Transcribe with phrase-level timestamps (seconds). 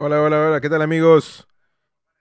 [0.00, 1.48] Hola, hola, hola, ¿qué tal amigos?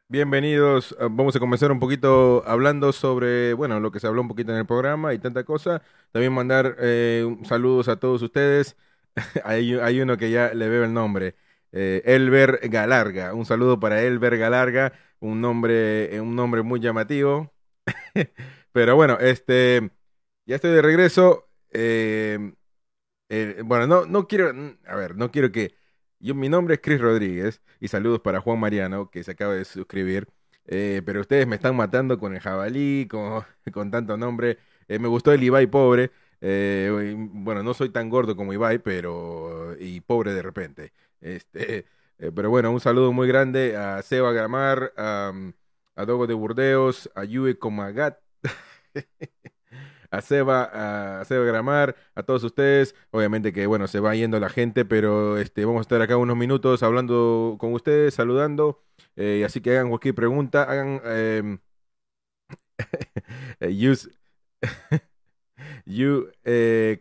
[0.09, 0.95] Bienvenidos.
[0.99, 4.51] Ah, Vamos a comenzar un poquito hablando sobre, bueno, lo que se habló un poquito
[4.53, 5.81] en el programa y tanta cosa.
[6.11, 8.77] También mandar eh, saludos a todos ustedes.
[9.45, 11.35] Hay, hay uno que ya le veo el nombre,
[11.73, 13.33] eh, Elber Galarga.
[13.33, 17.53] Un saludo para Elber Galarga, un nombre, eh, un nombre muy llamativo.
[18.73, 19.91] Pero bueno, este,
[20.45, 21.49] ya estoy de regreso.
[23.29, 24.51] Eh, bueno, no, no quiero,
[24.87, 25.75] a ver, no quiero que...
[26.19, 29.65] Yo, mi nombre es Chris Rodríguez y saludos para Juan Mariano, que se acaba de
[29.65, 30.27] suscribir.
[30.65, 34.57] Eh, pero ustedes me están matando con el jabalí, con, con tanto nombre.
[34.87, 36.11] Eh, me gustó el Ibai pobre.
[36.41, 39.75] Eh, bueno, no soy tan gordo como Ibai, pero...
[39.79, 40.91] y pobre de repente.
[41.21, 41.85] Este,
[42.17, 45.31] pero bueno, un saludo muy grande a Seba Gramar, a,
[45.95, 48.19] a Dogo de Burdeos, a Yue Comagat.
[50.11, 52.95] a Seba, a Seba Gramar, a todos ustedes.
[53.11, 56.37] Obviamente que, bueno, se va yendo la gente, pero este, vamos a estar acá unos
[56.37, 58.83] minutos hablando con ustedes, saludando.
[59.15, 61.01] eh, así que hagan cualquier pregunta, hagan...
[61.05, 61.59] em,
[63.59, 64.09] eh, use,
[65.85, 66.99] you eh.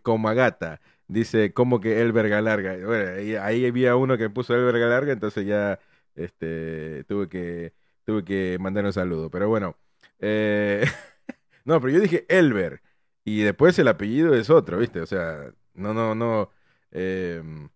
[1.08, 2.76] Dice, como que Elber Galarga.
[2.84, 5.78] Bueno, ahí, había uno que puso Elber Galarga, entonces ya
[6.16, 9.30] este, tuve que, tuve que mandar un saludo.
[9.30, 9.76] Pero bueno,
[10.18, 10.84] eh,
[11.64, 12.82] no, pero yo dije Elber.
[13.26, 15.02] Y después el apellido es otro, ¿viste?
[15.02, 16.50] O sea, no, no, no.
[16.92, 17.70] em,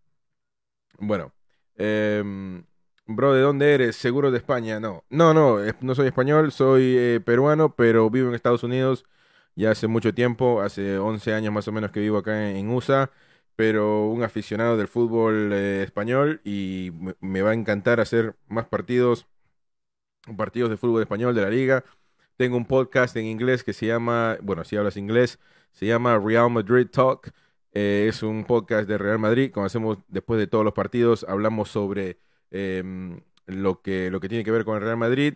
[0.98, 1.32] bueno,
[1.76, 2.64] em,
[3.06, 3.96] bro, ¿de dónde eres?
[3.96, 4.80] ¿Seguro de España?
[4.80, 9.04] No, no, no, no soy español, soy eh, peruano, pero vivo en Estados Unidos
[9.56, 12.70] ya hace mucho tiempo, hace 11 años más o menos que vivo acá en, en
[12.70, 13.10] USA,
[13.56, 18.66] pero un aficionado del fútbol eh, español y me, me va a encantar hacer más
[18.66, 19.26] partidos,
[20.36, 21.84] partidos de fútbol español de la liga.
[22.40, 25.38] Tengo un podcast en inglés que se llama, bueno, si hablas inglés,
[25.72, 27.32] se llama Real Madrid Talk.
[27.74, 29.50] Eh, es un podcast de Real Madrid.
[29.52, 32.18] Como hacemos después de todos los partidos, hablamos sobre
[32.50, 35.34] em, lo que, lo que tiene que ver con el Real Madrid.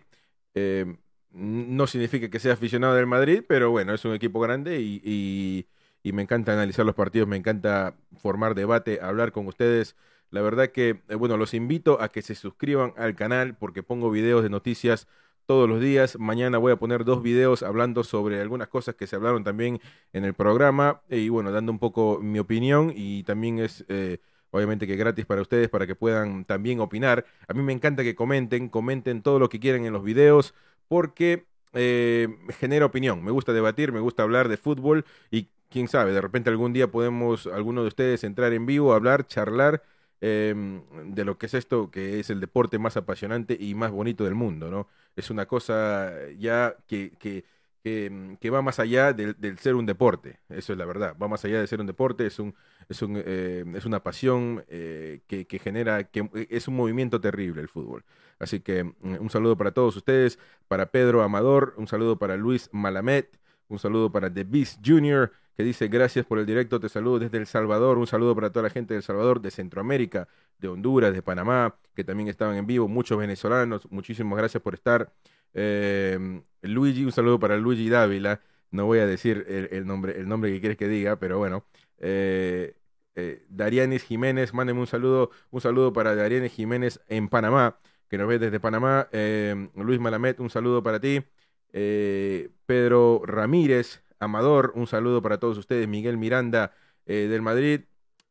[0.55, 0.97] Em,
[1.29, 6.11] no significa que sea aficionado del Madrid, pero bueno, es un equipo grande y, y-
[6.11, 9.95] me encanta analizar los partidos, me encanta formar debate, hablar con ustedes.
[10.31, 14.09] La verdad que, eh, bueno, los invito a que se suscriban al canal porque pongo
[14.09, 15.07] videos de noticias
[15.45, 16.17] todos los días.
[16.19, 19.79] Mañana voy a poner dos videos hablando sobre algunas cosas que se hablaron también
[20.13, 24.19] en el programa y bueno, dando un poco mi opinión y también es eh,
[24.51, 27.25] obviamente que gratis para ustedes para que puedan también opinar.
[27.47, 30.53] A mí me encanta que comenten, comenten todo lo que quieran en los videos
[30.87, 32.27] porque eh,
[32.59, 33.23] genera opinión.
[33.23, 36.89] Me gusta debatir, me gusta hablar de fútbol y quién sabe, de repente algún día
[36.89, 39.83] podemos, alguno de ustedes, entrar en vivo, hablar, charlar
[40.21, 40.81] em,
[41.13, 44.35] de lo que es esto, que es el deporte más apasionante y más bonito del
[44.35, 44.87] mundo, ¿no?
[45.15, 47.45] Es una cosa ya que, que,
[47.83, 51.45] que, mm, va más allá del, ser un deporte, eso es la verdad, va más
[51.45, 52.55] allá de ser un deporte, es un,
[52.89, 57.61] es un, eh, es una pasión eh, que, que genera, que es un movimiento terrible
[57.61, 58.03] el fútbol.
[58.39, 62.69] Así que mm, un saludo para todos ustedes, para Pedro Amador, un saludo para Luis
[62.71, 67.19] Malamet, un saludo para The Beast Junior, que dice gracias por el directo, te saludo
[67.19, 70.27] desde El Salvador, un saludo para toda la gente de El Salvador, de Centroamérica,
[70.59, 75.13] de Honduras, de Panamá, que también estaban en vivo, muchos venezolanos, muchísimas gracias por estar.
[75.53, 78.41] Eh, Luigi, un saludo para Luigi Dávila,
[78.75, 81.65] no voy a decir el, nombre, el nombre que quieres que diga, pero bueno.
[81.97, 82.75] Eh,
[83.15, 87.79] eh, Darianis Jiménez, mándeme un saludo, un saludo para Darianis Jiménez en Panamá,
[88.09, 89.07] que nos ve desde Panamá.
[89.11, 91.23] Eh, Luis Malamet, un saludo para ti.
[91.71, 95.87] Pedro Ramírez, Amador, un saludo para todos ustedes.
[95.87, 96.73] Miguel Miranda
[97.05, 97.81] eh, del Madrid.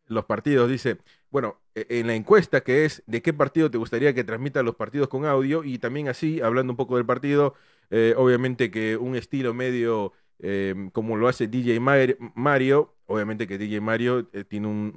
[0.06, 0.98] Los partidos, dice,
[1.30, 4.74] bueno, e- en la encuesta que es de qué partido te gustaría que transmita los
[4.76, 7.54] partidos con audio y también así, hablando un poco del partido,
[7.90, 13.56] eh, obviamente que un estilo medio eh, como lo hace DJ Mar- Mario, obviamente que
[13.58, 14.92] DJ Mario tiene un-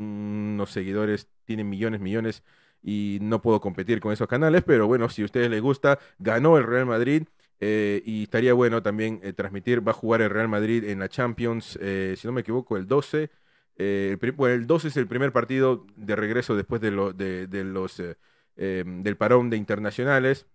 [0.55, 2.43] unos seguidores, tiene millones, millones
[2.81, 6.57] y no puedo competir con esos canales, pero bueno, si a ustedes les gusta, ganó
[6.57, 7.23] el Real Madrid.
[7.59, 11.09] Eh, y estaría bueno también eh, transmitir, va a jugar el Real Madrid en la
[11.09, 13.29] Champions, eh, si no me equivoco, el 12.
[13.77, 17.47] eh, el, bueno, el 12 es el primer partido de regreso después de, lo- de,
[17.47, 18.01] de los,
[18.55, 20.47] del parón de internacionales.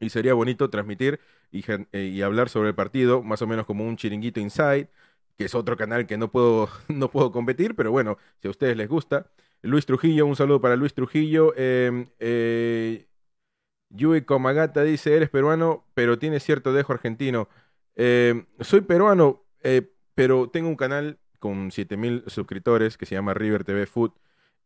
[0.00, 1.20] Y sería bonito transmitir
[1.50, 1.62] y,
[2.22, 4.88] hablar sobre el partido, más o menos como un chiringuito inside,
[5.36, 8.76] que es otro canal que no puedo, no puedo competir, pero bueno, si a ustedes
[8.76, 9.30] les gusta.
[9.62, 11.52] Luis Trujillo, un saludo para Luis Trujillo.
[11.56, 12.06] em,
[13.90, 17.48] Yui Komagata dice, eres peruano, pero tienes cierto dejo argentino.
[17.96, 23.64] Eh, soy peruano, eh, pero tengo un canal con 7000 suscriptores que se llama River
[23.64, 24.12] TV Food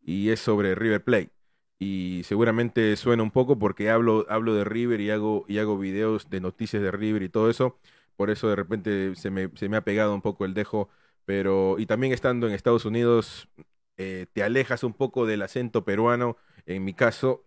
[0.02, 1.30] y es sobre River Plate.
[1.78, 6.30] Y seguramente suena un poco porque hablo, hablo de River y hago, y hago videos
[6.30, 7.78] de noticias de River y todo eso.
[8.16, 10.88] Por eso de repente se me, se me ha pegado un poco el dejo.
[11.24, 13.48] Pero, y también estando en Estados Unidos,
[13.96, 16.36] eh, te alejas un poco del acento peruano,
[16.66, 17.44] en mi caso,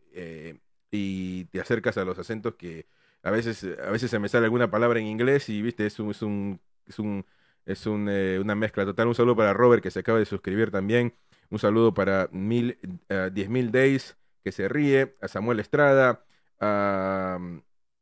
[0.96, 2.88] y te acercas a los acentos que
[3.24, 6.12] a veces, a veces se me sale alguna palabra en inglés y, viste, es un,
[6.12, 7.26] es un, es un,
[7.66, 9.08] es eh, una mezcla total.
[9.08, 11.16] Un saludo para Robert que se acaba de suscribir también.
[11.50, 12.78] Un saludo para mil,
[13.10, 16.24] uh, 10.000 Days que se ríe, a Samuel Estrada,
[16.60, 17.40] a,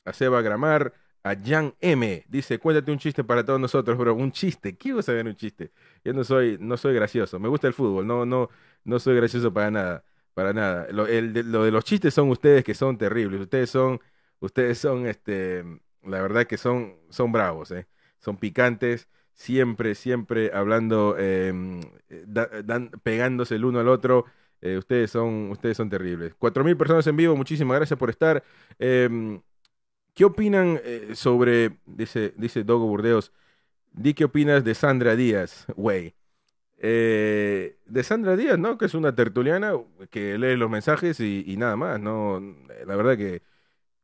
[0.05, 0.93] a Seba Gramar,
[1.23, 2.25] a Jan M.
[2.27, 4.13] Dice, cuéntate un chiste para todos nosotros, bro.
[4.13, 4.77] Un chiste.
[4.77, 5.71] ¿Qué vas a ver un chiste?
[6.03, 7.39] Yo no soy, no soy gracioso.
[7.39, 8.05] Me gusta el fútbol.
[8.05, 8.49] No, no,
[8.83, 10.03] no soy gracioso para nada.
[10.33, 10.87] Para nada.
[10.91, 13.41] Lo, el, de, lo de los chistes son ustedes que son terribles.
[13.41, 13.99] Ustedes son,
[14.39, 15.63] ustedes son, este,
[16.03, 17.87] la verdad que son, son bravos, ¿eh?
[18.19, 19.07] Son picantes.
[19.35, 21.51] Siempre, siempre hablando, eh,
[22.27, 24.25] da, dan, pegándose el uno al otro.
[24.61, 26.33] Eh, ustedes son, ustedes son terribles.
[26.37, 27.35] Cuatro mil personas en vivo.
[27.35, 28.43] Muchísimas gracias por estar.
[28.79, 29.39] Eh,
[30.13, 33.31] ¿Qué opinan eh, sobre, dice, dice Dogo Burdeos,
[33.91, 36.15] di qué opinas de Sandra Díaz, güey?
[36.85, 38.77] Eh, de Sandra Díaz, ¿no?
[38.77, 39.73] Que es una tertuliana
[40.11, 42.41] que lee los mensajes y, nada más, ¿no?
[42.85, 43.41] La verdad que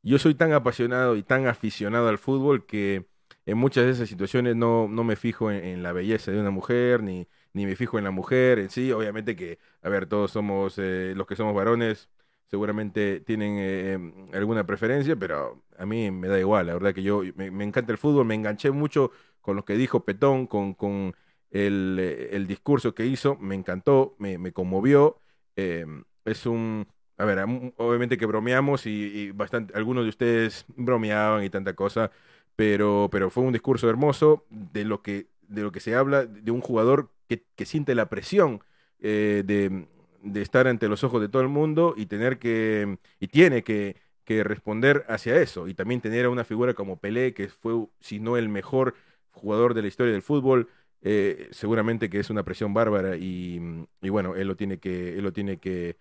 [0.03, 3.07] yo soy tan apasionado y tan aficionado al fútbol que
[3.45, 7.03] en muchas de esas situaciones no, no me fijo en, la belleza de una mujer,
[7.03, 8.91] ni, ni me fijo en la mujer en sí.
[8.93, 12.09] Obviamente que, a ver, todos somos, eh, los que somos varones,
[12.47, 17.23] seguramente tienen eh, alguna preferencia, pero a mí me da igual, la verdad que yo
[17.35, 19.11] me, me, encanta el fútbol, me enganché mucho
[19.41, 21.13] con lo que dijo Petón, con, con
[21.51, 25.19] el, eh, el, discurso que hizo, me encantó, me, me conmovió,
[25.55, 25.85] eh,
[26.25, 26.87] es un,
[27.17, 27.39] a ver,
[27.77, 32.11] obviamente que bromeamos y, bastante, algunos de ustedes bromeaban y tanta cosa,
[32.55, 36.51] pero, pero fue un discurso hermoso de lo que, de lo que se habla de
[36.51, 38.63] un jugador que, que siente la presión
[38.99, 39.87] eh, de
[40.21, 43.95] de estar ante los ojos de todo el mundo y tener que, y tiene que,
[44.25, 45.67] que responder hacia eso.
[45.67, 48.95] Y también tener a una figura como Pelé, que fue, si no el mejor
[49.31, 50.69] jugador de la historia del fútbol,
[51.01, 53.59] eh, seguramente que es una presión bárbara y,
[54.01, 55.97] y, bueno, él lo tiene que, él lo tiene que,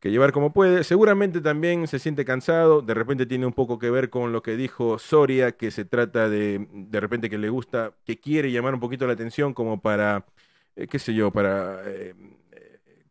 [0.00, 0.84] que, llevar como puede.
[0.84, 4.56] Seguramente también se siente cansado, de repente tiene un poco que ver con lo que
[4.56, 8.80] dijo Soria, que se trata de, de repente que le gusta, que quiere llamar un
[8.80, 10.26] poquito la atención como para,
[10.76, 11.82] eh, qué sé yo, para...
[11.86, 12.14] Eh,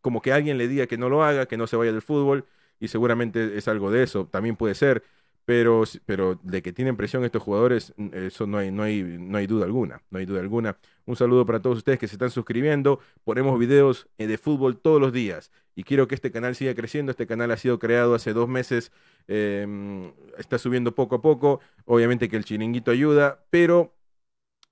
[0.01, 2.45] como que alguien le diga que no lo haga, que no se vaya del fútbol,
[2.79, 5.03] y seguramente es algo de eso, también puede ser,
[5.45, 9.47] pero, pero de que tienen presión estos jugadores, eso no hay, no, hay, no hay
[9.47, 10.77] duda alguna, no hay duda alguna.
[11.05, 15.01] Un saludo para todos ustedes que se están suscribiendo, ponemos videos eh, de fútbol todos
[15.01, 18.31] los días, y quiero que este canal siga creciendo, este canal ha sido creado hace
[18.33, 18.91] dos meses,
[19.27, 23.93] eh, está subiendo poco a poco, obviamente que el chiringuito ayuda, pero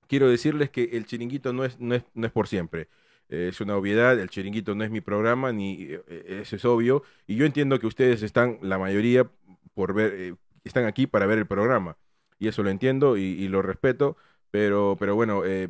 [0.07, 2.87] quiero decirles que el chiringuito no es, no es, no es por siempre.
[3.29, 7.35] Es una obviedad, el chiringuito no es mi programa, ni eh, eso es obvio, y
[7.35, 9.29] yo entiendo que ustedes están, la mayoría,
[9.73, 11.97] por ver, eh, están aquí para ver el programa,
[12.39, 14.17] y eso lo entiendo y, lo respeto,
[14.49, 15.69] pero, pero bueno, eh,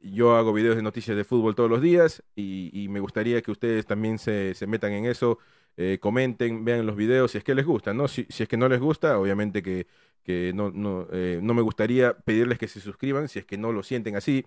[0.00, 3.86] yo hago videos de noticias de fútbol todos los días, y, me gustaría que ustedes
[3.86, 5.38] también se, se metan en eso,
[5.76, 8.08] eh, comenten, vean los videos si es que les gusta, ¿no?
[8.08, 9.86] Si, si es que no les gusta, obviamente que,
[10.22, 13.72] que no, no, eh, no me gustaría pedirles que se suscriban si es que no
[13.72, 14.46] lo sienten así.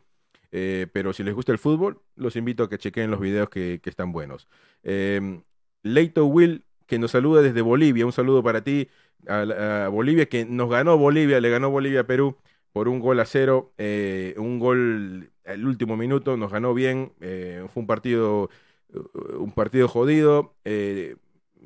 [0.51, 3.89] Pero si les gusta el fútbol, los invito a que chequen los videos que, que
[3.89, 4.47] están buenos.
[4.83, 5.41] Eh,
[5.83, 6.63] Leito Will,
[6.93, 8.87] que nos saluda desde Bolivia, un saludo para ti,
[9.27, 12.37] a, Bolivia, que nos ganó Bolivia, le ganó Bolivia a Perú
[12.71, 17.65] por un gol a cero, eh, un gol al último minuto, nos ganó bien, eh,
[17.73, 18.51] fue un partido,
[19.39, 21.15] un partido jodido, eh,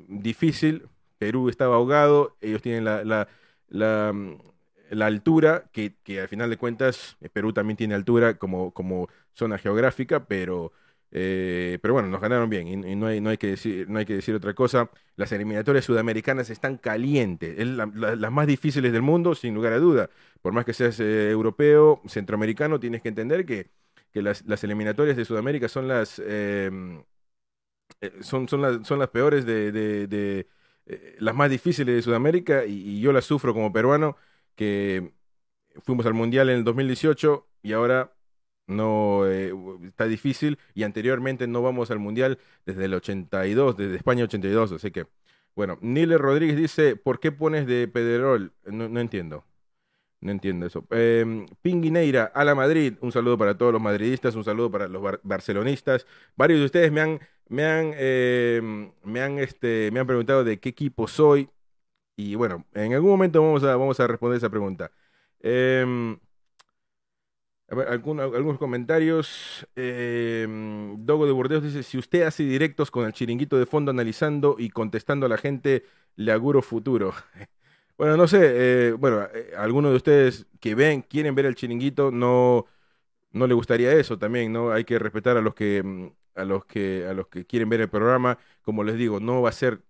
[0.08, 0.88] difícil,
[1.18, 3.28] Perú estaba ahogado, ellos tienen la, la,
[3.68, 4.14] la
[4.90, 9.58] la altura, que, que, al final de cuentas Perú también tiene altura como, como zona
[9.58, 10.72] geográfica, pero,
[11.10, 14.04] eh, pero bueno, nos ganaron bien y, no, hay, no, hay que decir, no hay
[14.04, 14.90] que decir otra cosa.
[15.16, 19.72] Las eliminatorias sudamericanas están calientes, es la, la, las más difíciles del mundo, sin lugar
[19.72, 20.10] a duda.
[20.42, 23.70] Por más que seas eh, europeo, centroamericano, tienes que entender que,
[24.12, 27.02] que las, las, eliminatorias de Sudamérica son las, em,
[28.00, 29.72] eh, son, son, las, son las peores de...
[29.72, 30.46] de,
[31.18, 34.16] las más difíciles de Sudamérica y, y yo las sufro como peruano
[34.56, 35.12] que
[35.84, 38.14] fuimos al Mundial en el 2018 y ahora
[38.68, 39.52] no eh,
[39.84, 44.90] está difícil y anteriormente no vamos al Mundial desde el 82, desde España 82, así
[44.92, 45.06] que
[45.58, 48.52] bueno, Nile Rodríguez dice, ¿por qué pones de Pederol?
[48.64, 49.44] No, no entiendo.
[50.20, 50.86] No entiendo eso.
[50.90, 52.94] Eh, Pinguineira, a la Madrid.
[53.00, 56.06] Un saludo para todos los madridistas, un saludo para los bar barcelonistas.
[56.36, 58.60] Varios de ustedes me han, me han, eh,
[59.04, 61.50] me han, este, me han preguntado de qué equipo soy.
[62.16, 64.92] Y bueno, en algún momento vamos a, vamos a responder esa pregunta.
[65.40, 66.16] Eh,
[67.68, 69.66] algunos comentarios.
[69.76, 70.46] Eh,
[70.98, 74.70] Dogo de Burdeos dice: Si usted hace directos con el chiringuito de fondo analizando y
[74.70, 75.84] contestando a la gente,
[76.16, 77.12] le auguro futuro.
[77.98, 78.38] bueno, no sé.
[78.42, 82.66] Eh, bueno, eh, algunos de ustedes que ven, quieren ver el chiringuito, no,
[83.32, 84.72] no le gustaría eso también, ¿no?
[84.72, 87.90] Hay que respetar a los que, a los que, a los que quieren ver el
[87.90, 88.38] programa.
[88.62, 89.82] Como les digo, no va a ser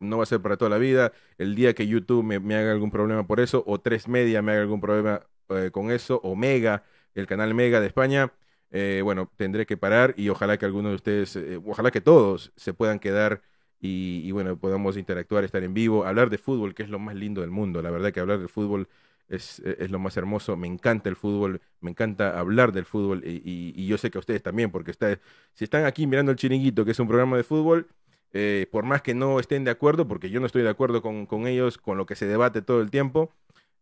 [0.00, 1.12] no va a ser para toda la vida.
[1.38, 4.52] El día que YouTube me, me haga algún problema por eso, o Tres Media me
[4.52, 6.84] haga algún problema eh, con eso, o Mega,
[7.16, 8.32] el canal Mega de España,
[8.70, 12.52] eh, bueno, tendré que parar y ojalá que algunos de ustedes, eh, ojalá que todos
[12.56, 13.42] se puedan quedar
[13.80, 17.40] y, bueno, podamos interactuar, estar en vivo, hablar de fútbol, que es lo más lindo
[17.42, 17.82] del mundo.
[17.82, 18.88] La verdad que hablar de fútbol
[19.28, 20.56] es, es lo más hermoso.
[20.56, 24.42] Me encanta el fútbol, me encanta hablar del fútbol y, yo sé que a ustedes
[24.42, 25.20] también, porque está,
[25.54, 27.88] si están aquí mirando el chiringuito, que es un programa de fútbol,
[28.32, 31.26] eh, por más que no estén de acuerdo, porque yo no estoy de acuerdo con,
[31.26, 33.32] con ellos, con lo que se debate todo el tiempo,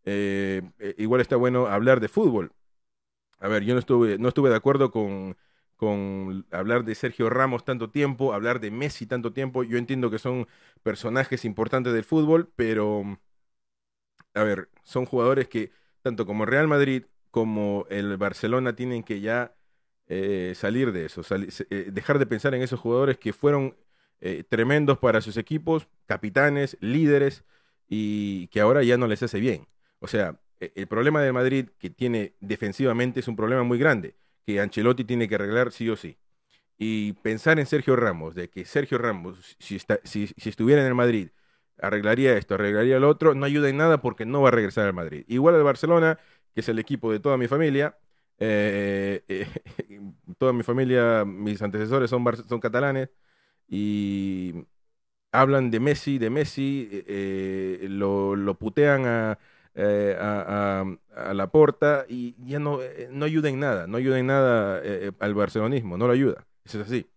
[0.05, 0.61] eh,
[0.97, 2.51] igual está bueno hablar de fútbol.
[3.45, 5.37] A ver, yo no estuve, no estuve de acuerdo con,
[5.75, 9.63] con hablar de Sergio Ramos tanto tiempo, hablar de Messi tanto tiempo.
[9.63, 10.47] Yo entiendo que son
[10.83, 13.03] personajes importantes del fútbol, pero,
[14.33, 15.71] a ver, son jugadores que,
[16.01, 19.55] tanto como Real Madrid como el Barcelona, tienen que ya
[20.07, 21.21] eh, salir de eso,
[21.69, 23.75] eh, dejar de pensar en esos jugadores que fueron
[24.21, 27.43] eh, tremendos para sus equipos, capitanes, líderes,
[27.87, 29.67] y que ahora ya no les hace bien.
[29.99, 34.59] O sea, el problema del Madrid que tiene defensivamente es un problema muy grande, que
[34.59, 36.17] Ancelotti tiene que arreglar sí o sí.
[36.77, 40.87] Y pensar en Sergio Ramos, de que Sergio Ramos, si, está, si, si estuviera en
[40.87, 41.29] el Madrid,
[41.79, 44.93] arreglaría esto, arreglaría lo otro, no ayuda en nada porque no va a regresar al
[44.93, 45.25] Madrid.
[45.27, 46.19] Igual al Barcelona,
[46.53, 47.97] que es el equipo de toda mi familia,
[48.39, 49.47] eh, eh,
[50.37, 53.09] toda mi familia, mis antecesores son, son catalanes
[53.67, 54.53] y
[55.31, 59.39] hablan de Messi, de Messi, eh, lo, lo, putean a,
[59.75, 64.27] eh, a, la porta y ya no, eh, no ayuda en nada, no ayuda en
[64.27, 64.81] nada
[65.19, 67.07] al barcelonismo, no lo ayuda, eso es así.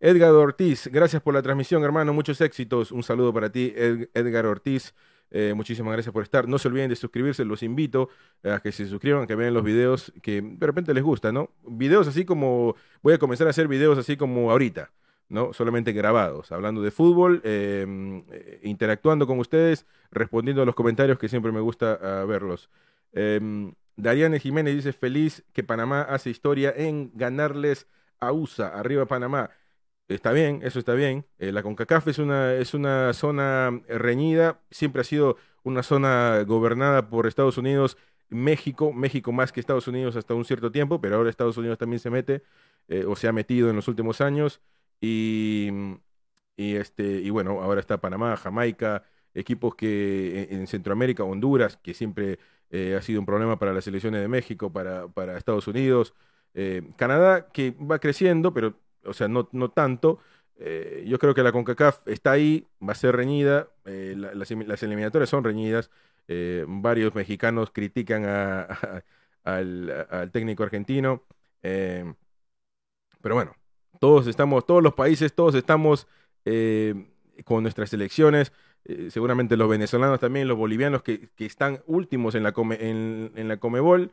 [0.00, 4.46] Edgar Ortiz, gracias por la transmisión, hermano, muchos éxitos, un saludo para ti, Ed, Edgar
[4.46, 4.94] Ortiz.
[5.34, 6.46] Eh, muchísimas gracias por estar.
[6.46, 8.10] No se olviden de suscribirse, los invito
[8.42, 11.50] a que se suscriban, que vean los videos que de repente les gusta, ¿no?
[11.66, 14.90] Videos así como, voy a comenzar a hacer videos así como ahorita,
[15.32, 15.52] ¿no?
[15.54, 21.52] Solamente grabados, hablando de fútbol, eh, interactuando con ustedes, respondiendo a los comentarios que siempre
[21.52, 22.68] me gusta uh, verlos.
[23.14, 23.40] Eh,
[23.96, 27.86] Dariane Jiménez dice, feliz que Panamá hace historia en ganarles
[28.20, 29.50] a USA, arriba Panamá.
[30.08, 31.24] Está bien, eso está bien.
[31.38, 37.08] Eh, la CONCACAF es una, es una zona reñida, siempre ha sido una zona gobernada
[37.08, 37.96] por Estados Unidos,
[38.28, 42.00] México, México más que Estados Unidos hasta un cierto tiempo, pero ahora Estados Unidos también
[42.00, 42.42] se mete
[42.88, 44.60] eh, o se ha metido en los últimos años.
[45.02, 45.68] Y,
[46.56, 49.04] y, este, y bueno, ahora está Panamá, Jamaica,
[49.34, 52.38] equipos que en, en Centroamérica, Honduras, que siempre
[52.70, 56.14] eh, ha sido un problema para las selecciones de México, para, para Estados Unidos.
[56.54, 60.20] Eh, Canadá, que va creciendo, pero o sea, no, no tanto.
[60.56, 65.30] Eh, yo creo que la CONCACAF está ahí, va a ser reñida, la, las, eliminatorias
[65.30, 65.90] son reñidas.
[66.66, 69.02] Varios mexicanos critican a,
[69.44, 71.24] al, al, técnico argentino.
[71.60, 73.54] Pero bueno,
[74.02, 76.08] todos estamos, todos los países, todos estamos
[76.44, 77.06] eh,
[77.44, 78.52] con nuestras elecciones.
[79.10, 82.76] seguramente los venezolanos también, los bolivianos que, están últimos en la, come,
[83.60, 84.10] Comebol,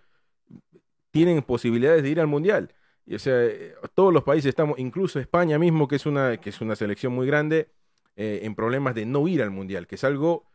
[1.10, 2.76] tienen posibilidades de ir al Mundial.
[3.12, 6.62] O sea, eh, todos los países estamos, incluso España mismo, que es una, que es
[6.62, 7.72] una selección muy grande,
[8.16, 10.46] eh, en problemas de no ir al Mundial, que es algo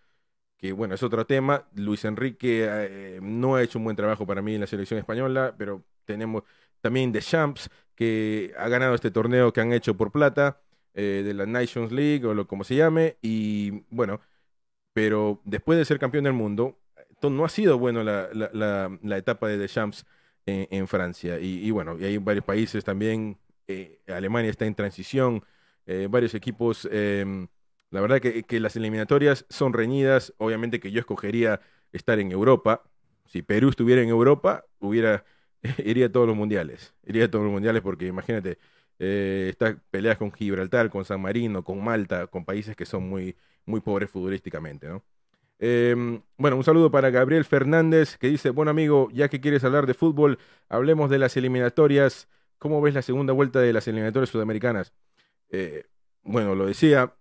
[0.58, 1.66] que, bueno, es otro tema.
[1.74, 5.56] Luis Enrique eh, no ha hecho un buen trabajo para mí en la selección española,
[5.58, 6.44] pero tenemos
[6.80, 10.60] también The Champs, que ha ganado este torneo que han hecho por plata,
[10.94, 14.20] eh, de la Nations League, o lo como se llame, y bueno,
[14.92, 16.78] pero después de ser campeón del mundo,
[17.30, 20.06] no ha sido bueno la, la, etapa de The Champs
[20.46, 21.38] en, en Francia.
[21.40, 25.44] Y, bueno, y hay varios países también, eh, Alemania está en transición,
[25.86, 27.46] eh, varios equipos, eh,
[27.90, 31.60] la verdad que, que, las eliminatorias son reñidas, obviamente que yo escogería
[31.92, 32.82] estar en Europa,
[33.26, 35.24] si Perú estuviera en Europa, hubiera,
[35.84, 38.58] iría a todos los mundiales, iría a todos los mundiales porque imagínate,
[38.98, 43.36] eh, está peleas con Gibraltar, con San Marino, con Malta, con países que son muy,
[43.66, 45.02] muy pobres futbolísticamente, ¿no?
[45.60, 45.94] Eh,
[46.36, 49.94] bueno, un saludo para Gabriel Fernández que dice, bueno amigo, ya que quieres hablar de
[49.94, 52.28] fútbol, hablemos de las eliminatorias.
[52.58, 54.92] ¿Cómo ves la segunda vuelta de las eliminatorias sudamericanas?
[55.50, 55.84] Eh,
[56.22, 57.14] bueno, lo decía,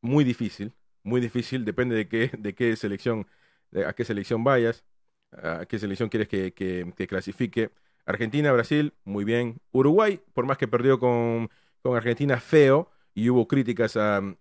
[0.00, 3.26] muy difícil, muy difícil, depende de qué, de qué selección,
[3.70, 4.84] de a qué selección vayas,
[5.32, 7.70] a qué selección quieres que, que, que clasifique.
[8.06, 9.60] Argentina, Brasil, muy bien.
[9.72, 11.50] Uruguay, por más que perdió con,
[11.82, 14.38] con Argentina, feo, y hubo críticas al,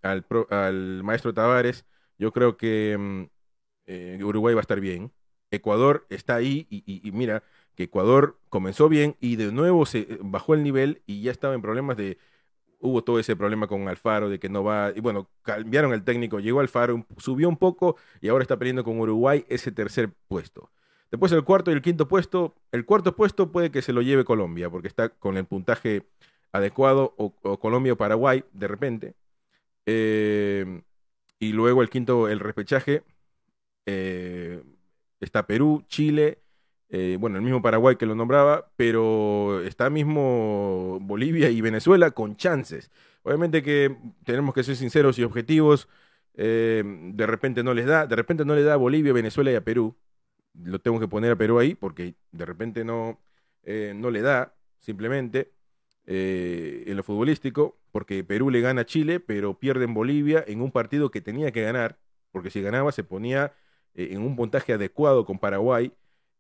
[0.50, 1.86] al maestro Tavares
[2.17, 3.24] yo creo que mm,
[3.88, 5.12] eh, Uruguay va a estar bien.
[5.51, 7.44] Ecuador está ahí y, y, mira
[7.75, 11.53] que Ecuador comenzó bien y de nuevo se eh, bajó el nivel y ya estaba
[11.56, 12.17] en problemas de
[12.79, 16.39] hubo todo ese problema con Alfaro de que no va y bueno cambiaron el técnico
[16.39, 20.70] llegó Alfaro subió un poco y ahora está peleando con Uruguay ese tercer puesto
[21.11, 24.25] después el cuarto y el quinto puesto el cuarto puesto puede que se lo lleve
[24.25, 26.03] Colombia porque está con el puntaje
[26.51, 29.15] adecuado o, Colombia o Paraguay de repente
[29.85, 30.81] eh,
[31.39, 33.03] Y luego el quinto, el repechaje,
[33.85, 34.63] eh,
[35.21, 36.39] está Perú, Chile,
[36.89, 42.37] eh, bueno, el mismo Paraguay que lo nombraba, pero está mismo Bolivia y Venezuela con
[42.37, 42.91] chances.
[43.23, 45.87] Obviamente que tenemos que ser sinceros y objetivos.
[46.35, 49.61] de repente no les da, de repente no le da a Bolivia, Venezuela y a
[49.63, 49.95] Perú.
[50.63, 53.19] Lo tengo que poner a Perú ahí porque de repente no,
[53.63, 55.51] eh, no le da, simplemente,
[56.05, 60.61] eh, en lo futbolístico, porque Perú le gana a Chile, pero pierde en Bolivia en
[60.61, 61.99] un partido que tenía que ganar,
[62.31, 63.53] porque si ganaba se ponía
[63.93, 65.91] eh, en un puntaje adecuado con Paraguay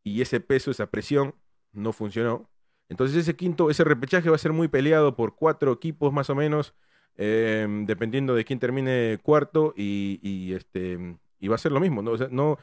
[0.03, 1.35] y ese peso, esa presión
[1.73, 2.49] no funcionó.
[2.89, 6.35] Entonces ese quinto, ese repechaje va a ser muy peleado por cuatro equipos más o
[6.35, 6.73] menos,
[7.17, 12.01] eh, dependiendo de quién termine cuarto y, y, este y va a ser lo mismo,
[12.01, 12.11] ¿no?
[12.11, 12.57] O sea, no,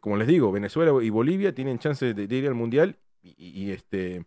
[0.00, 4.24] como les digo, Venezuela y Bolivia tienen chances de, ir al mundial y, este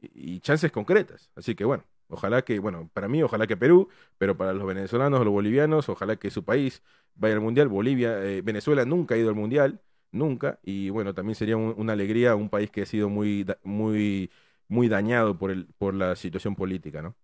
[0.00, 1.30] y chances concretas.
[1.36, 5.20] Así que bueno, ojalá que, bueno, para mí, ojalá que Perú, pero para los venezolanos
[5.24, 6.82] los bolivianos, ojalá que su país
[7.14, 7.68] vaya al mundial.
[7.68, 9.80] Bolivia, eh, Venezuela nunca ha ido al mundial,
[10.10, 14.30] nunca, y bueno, también sería un- una alegría un país que ha sido muy, muy,
[14.68, 17.14] muy dañado por el, por la situación política, ¿no?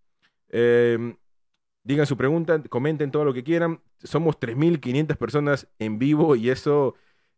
[0.50, 1.16] Em,
[1.84, 3.80] digan su pregunta, comenten todo lo que quieran.
[4.02, 6.94] Somos 3.500 personas en vivo y eso,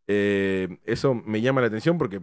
[0.08, 2.20] eh, eso me llama la atención porque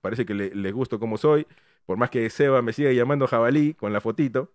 [0.00, 1.46] parece que le- les gusto como soy.
[1.86, 4.52] Por más que Seba me siga llamando jabalí con la fotito.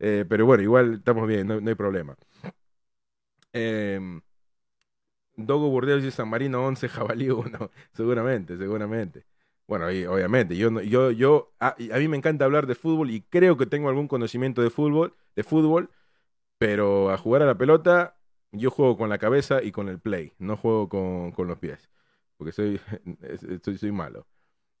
[0.00, 2.16] eh, pero bueno, igual estamos bien, no, hay problema.
[3.52, 4.20] Em,
[5.36, 7.70] Dogo Burdeos dice San Marino 11, jabalí 1.
[7.92, 9.24] Seguramente, seguramente.
[9.66, 13.22] Bueno, y obviamente, yo, yo, yo, a, a mí me encanta hablar de fútbol y
[13.22, 15.90] creo que tengo algún conocimiento de fútbol, de fútbol,
[16.58, 18.16] pero a jugar a la pelota,
[18.52, 21.90] yo juego con la cabeza y con el play, no juego con, con los pies,
[22.44, 22.52] porque
[23.62, 24.26] soy, soy, malo.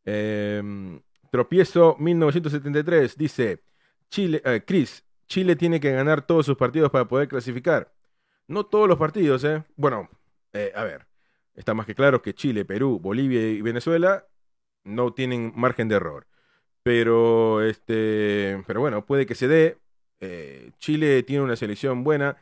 [0.04, 3.62] Em, tropiezo 1973 dice,
[4.10, 7.92] Chile, eh, Chris, Chile tiene que ganar todos sus partidos para poder clasificar.
[8.46, 9.64] No todos los partidos, ¿eh?
[9.76, 10.10] Bueno,
[10.52, 11.06] eh, a ver,
[11.54, 14.26] está más que claro que Chile, Perú, Bolivia y Venezuela
[14.84, 16.26] no tienen margen de error.
[16.82, 19.78] Pero, este, pero bueno, puede que se dé.
[20.20, 22.36] Eh, Chile tiene una selección buena.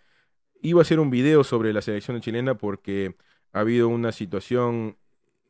[0.60, 3.16] Iba a hacer un video sobre la selección chilena porque
[3.52, 4.96] ha habido una situación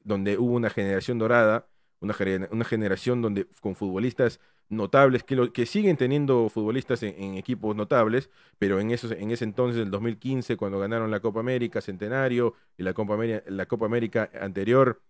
[0.05, 1.69] donde hubo una generación dorada,
[2.01, 2.15] una,
[2.51, 8.31] una generación donde con futbolistas notables, que, lo- que siguen teniendo futbolistas en, equipos notables,
[8.59, 12.83] pero en, esos, en ese entonces, el 2015, cuando ganaron la Copa América Centenario y
[12.83, 15.03] la Copa América, la Copa América anterior,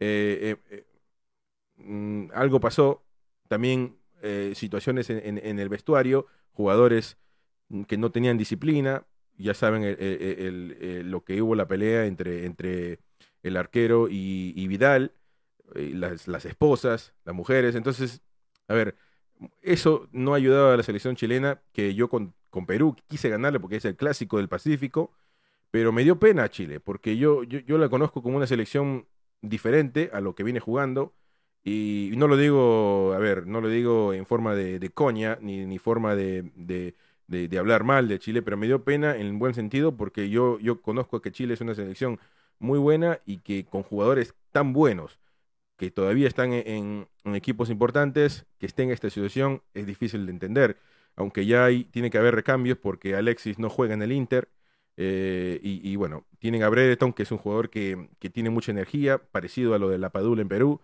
[0.00, 0.86] eh, eh, eh,
[1.76, 3.04] mm, algo pasó.
[3.48, 7.18] También eh, situaciones en, en- en el vestuario, jugadores
[7.68, 9.06] mm, que no tenían disciplina.
[9.38, 13.00] Ya saben el- lo que hubo la pelea entre, entre
[13.48, 15.12] el arquero y, y Vidal,
[15.74, 17.74] eh, las, esposas, las mujeres.
[17.74, 18.22] Entonces,
[18.68, 18.96] a ver,
[19.62, 23.60] eso no ha ayudado a la selección chilena, que yo con, con Perú quise ganarle
[23.60, 25.12] porque es el clásico del Pacífico,
[25.70, 29.06] pero me dio pena a Chile, porque yo, yo, yo la conozco como una selección
[29.42, 31.14] diferente a lo que viene jugando.
[31.64, 35.78] Y no lo digo, a ver, no lo digo en forma de, coña, ni, ni
[35.78, 36.94] forma de, de,
[37.26, 40.58] de- de hablar mal de Chile, pero me dio pena en buen sentido porque yo,
[40.60, 42.18] yo conozco que Chile es una selección
[42.58, 45.18] muy buena y que con jugadores tan buenos
[45.76, 50.32] que todavía están en, en- equipos importantes, que estén en esta situación, es difícil de
[50.32, 50.78] entender.
[51.16, 54.48] Aunque ya hay, tiene que haber recambios porque Alexis no juega en el Inter.
[54.96, 59.18] eh, y, bueno, tienen a Brereton, que es un jugador que, que tiene mucha energía,
[59.18, 60.80] parecido a lo de la Padula en Perú.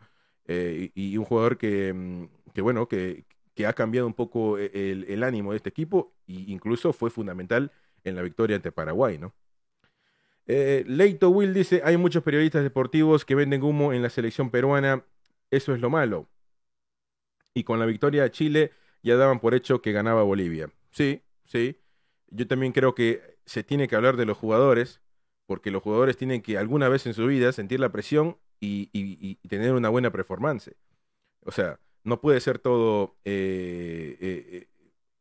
[0.46, 4.58] eh, y, y un jugador que, mm, que bueno, que, que ha cambiado un poco
[4.58, 7.72] e- el, el ánimo de este equipo e incluso fue fundamental
[8.04, 9.34] en la victoria ante Paraguay, ¿no?
[10.46, 15.04] Eh, Leito Will dice, hay muchos periodistas deportivos que venden humo en la selección peruana,
[15.50, 16.28] eso es lo malo.
[17.54, 20.70] Y con la victoria de Chile ya daban por hecho que ganaba Bolivia.
[20.90, 21.78] Sí, sí.
[22.28, 25.00] Yo también creo que se tiene que hablar de los jugadores,
[25.46, 29.72] porque los jugadores tienen que alguna vez en su vida sentir la presión y, tener
[29.74, 30.74] una buena performance.
[31.44, 34.68] O sea, no puede ser todo eh, eh,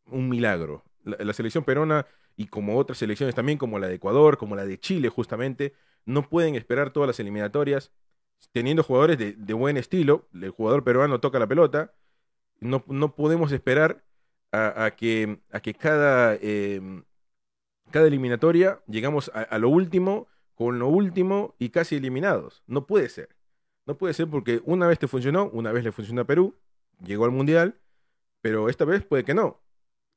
[0.06, 0.84] un milagro.
[1.04, 4.66] La, la selección peruana y como otras selecciones también, como la de Ecuador, como la
[4.66, 5.74] de Chile justamente,
[6.06, 7.92] no pueden esperar todas las eliminatorias
[8.52, 10.28] teniendo jugadores de, buen estilo.
[10.34, 11.94] El jugador peruano toca la pelota.
[12.60, 14.04] No, no podemos esperar
[14.52, 16.82] a, que, a que cada, eh,
[17.92, 22.64] cada eliminatoria llegamos a, a lo último, con lo último y casi eliminados.
[22.68, 23.30] No puede ser.
[23.86, 26.56] No puede ser porque una vez te funcionó, una vez le funcionó a Perú,
[27.04, 27.80] llegó al Mundial,
[28.42, 29.63] pero esta vez puede que no.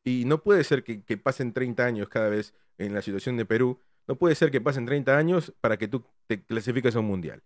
[0.06, 3.80] Y no puede ser que, pasen 30 años cada vez en la situación de Perú.
[4.06, 7.42] No puede ser que pasen 30 años para que tú te clasifiques a un Mundial.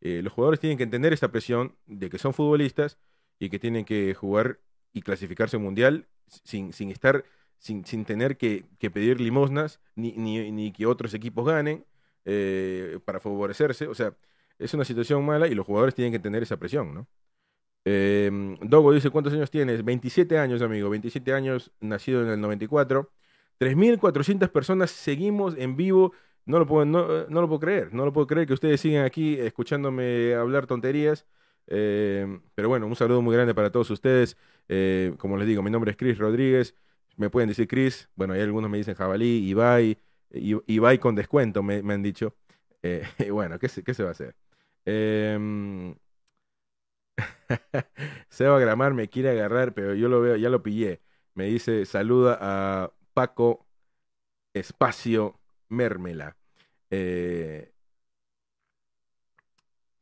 [0.00, 2.98] Eh, los jugadores tienen que entender esta presión de que son futbolistas
[3.38, 4.60] y que tienen que jugar
[4.92, 6.06] y clasificarse a un Mundial
[6.44, 7.24] sin, sin estar,
[7.58, 11.86] sin, sin tener que, que pedir limosnas ni, ni, ni que otros equipos ganen.
[12.24, 13.88] eh, para favorecerse.
[13.88, 14.16] O sea,
[14.58, 17.08] es una situación mala y los jugadores tienen que tener esa presión, ¿no?
[17.84, 19.84] Em, Dogo dice, ¿cuántos años tienes?
[19.84, 23.10] 27 años, amigo, 27 años, nacido en el 94.
[23.58, 26.12] 3.400 personas seguimos en vivo.
[26.44, 29.38] No lo, puedo, no, lo puedo creer, no lo puedo creer que ustedes sigan aquí
[29.38, 31.24] escuchándome hablar tonterías.
[31.68, 34.36] Em, pero bueno, un saludo muy grande para todos ustedes.
[34.68, 36.74] Eh, como les digo, mi nombre es Chris Rodríguez.
[37.16, 38.08] Me pueden decir Chris.
[38.16, 39.98] Bueno, hay algunos me dicen Jabalí, Ibai.
[40.66, 42.34] Ibai con descuento, me, han dicho.
[42.82, 44.34] Eh, bueno, ¿qué ¿qué se va a hacer?
[48.28, 51.02] Seba Gramar me quiere agarrar, pero yo lo veo, ya lo pillé.
[51.34, 53.66] Me dice, saluda a Paco
[54.54, 56.36] Espacio Mérmela.
[56.90, 57.72] Eh,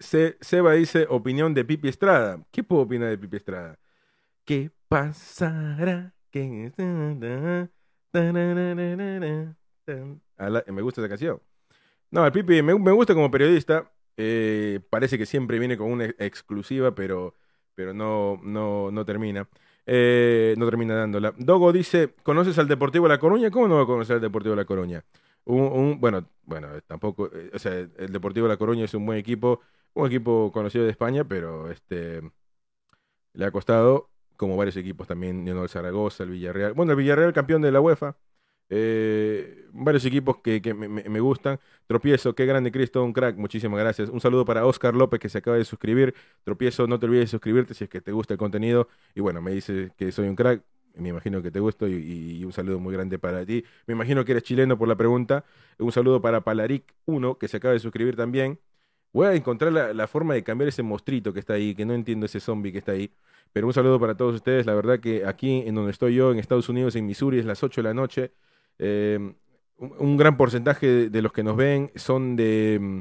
[0.01, 2.45] Seba dice, opinión de Pipi Estrada.
[2.51, 3.79] ¿Qué puedo opinar de Pipi Estrada?
[4.45, 6.15] ¿Qué pasará?
[10.67, 11.41] Me gusta esa canción.
[12.11, 13.91] No, el Pipi me, me gusta como periodista.
[14.23, 17.35] Eh, parece que siempre viene con una exclusiva, pero,
[17.75, 19.49] pero no, no, no termina.
[19.87, 21.33] Eh, no termina dándola.
[21.39, 23.51] Dogo dice, ¿conoces al Deportivo de La Coruña?
[23.51, 25.03] ¿Cómo no va a conocer al Deportivo de La Coruña?
[25.45, 29.19] Un, bueno, bueno, tampoco, eh, o sea, el Deportivo de La Coruña es un buen
[29.19, 29.61] equipo,
[29.95, 32.21] un equipo conocido de España, pero este
[33.33, 36.75] le ha costado, como varios equipos también, el Zaragoza, el Villarreal.
[36.75, 38.17] Bueno, el Villarreal campeón de la UEFA,
[38.71, 41.59] eh, varios equipos que, me, gustan.
[41.89, 43.37] Tropiezo, qué grande Cristo, un crack.
[43.37, 44.09] Muchísimas gracias.
[44.09, 46.15] Un saludo para Oscar López que se acaba de suscribir.
[46.45, 48.89] Tropiezo, no te olvides de suscribirte si es que te gusta el contenido.
[49.15, 50.63] Y bueno, me dice que soy un crack.
[50.95, 53.65] Me imagino que te gusto y, un saludo muy grande para ti.
[53.87, 55.45] Me imagino que eres chileno por la pregunta.
[55.79, 58.59] Un saludo para Palaric1 que se acaba de suscribir también.
[59.13, 61.95] Voy a encontrar la, la, forma de cambiar ese mostrito que está ahí, que no
[61.95, 63.13] entiendo ese zombie que está ahí.
[63.53, 64.67] Pero un saludo para todos ustedes.
[64.67, 67.63] La verdad que aquí en donde estoy yo, en Estados Unidos, en Missouri, es las
[67.65, 68.33] 8 de la noche.
[68.83, 69.35] Eh,
[69.77, 73.01] un, gran porcentaje de, los que nos ven son de, mm,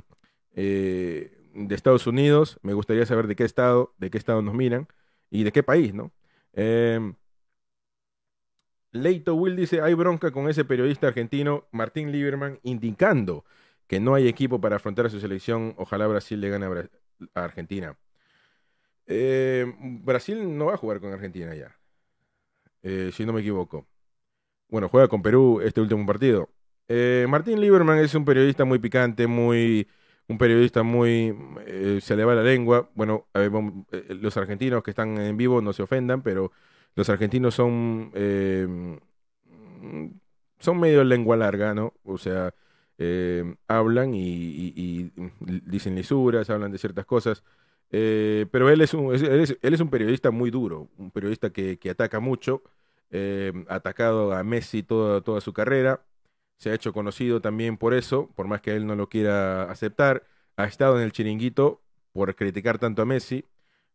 [0.55, 2.59] eh, de Estados Unidos.
[2.63, 4.87] Me gustaría saber de qué estado, de qué estado nos miran
[5.31, 6.11] y de qué país, ¿no?
[6.53, 7.13] Eh,
[8.91, 13.45] Leito Will dice, hay bronca con ese periodista argentino, Martín Lieberman, indicando
[13.87, 15.75] que no hay equipo para afrontar a su selección.
[15.77, 17.97] Ojalá Brasil le gane a, Argentina.
[19.07, 21.75] Brasil no va a jugar con Argentina ya,
[23.11, 23.87] si no me equivoco
[24.69, 26.49] bueno, juega con Perú este último partido.
[26.87, 29.87] Eh, Martín Lieberman es un periodista muy picante, muy
[30.27, 32.89] un periodista muy eh, se le va la lengua.
[32.95, 33.49] Bueno, eh,
[34.21, 36.51] los argentinos que están en vivo no se ofendan, pero
[36.95, 38.11] los argentinos son
[40.59, 41.93] son medio lengua larga, ¿no?
[42.03, 42.53] O sea,
[43.67, 45.11] hablan y,
[45.65, 47.43] dicen lisuras, hablan de ciertas cosas.
[47.89, 52.63] pero él es, un, él es, un periodista muy duro, un periodista que ataca mucho
[53.11, 56.05] eh, atacado a Messi toda, toda su carrera,
[56.57, 60.23] se ha hecho conocido también por eso, por más que él no lo quiera aceptar,
[60.57, 61.81] ha estado en el chiringuito
[62.13, 63.45] por criticar tanto a Messi,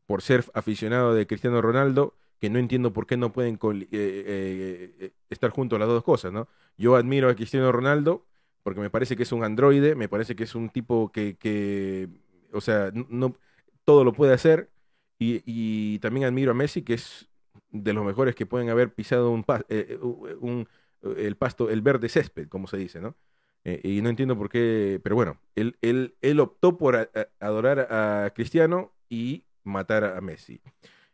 [0.07, 5.13] por ser aficionado de Cristiano Ronaldo, que no entiendo por qué no pueden eh, eh,
[5.31, 6.49] estar juntos las dos cosas, ¿no?
[6.77, 8.27] Yo admiro a Cristiano Ronaldo
[8.65, 12.09] porque me parece que es un androide, me parece que es un tipo que, que
[12.53, 13.37] o sea, no,
[13.85, 14.71] todo lo puede hacer,
[15.19, 17.29] y, y, también admiro a Messi, que es
[17.75, 20.67] de los mejores que pueden haber pisado un, eh, un
[21.03, 23.17] el pasto, el verde césped, como se dice, ¿no?
[23.65, 27.11] Eh, y no entiendo por qué, pero bueno, él, él, él optó por
[27.41, 30.61] adorar a Cristiano y matar a Messi.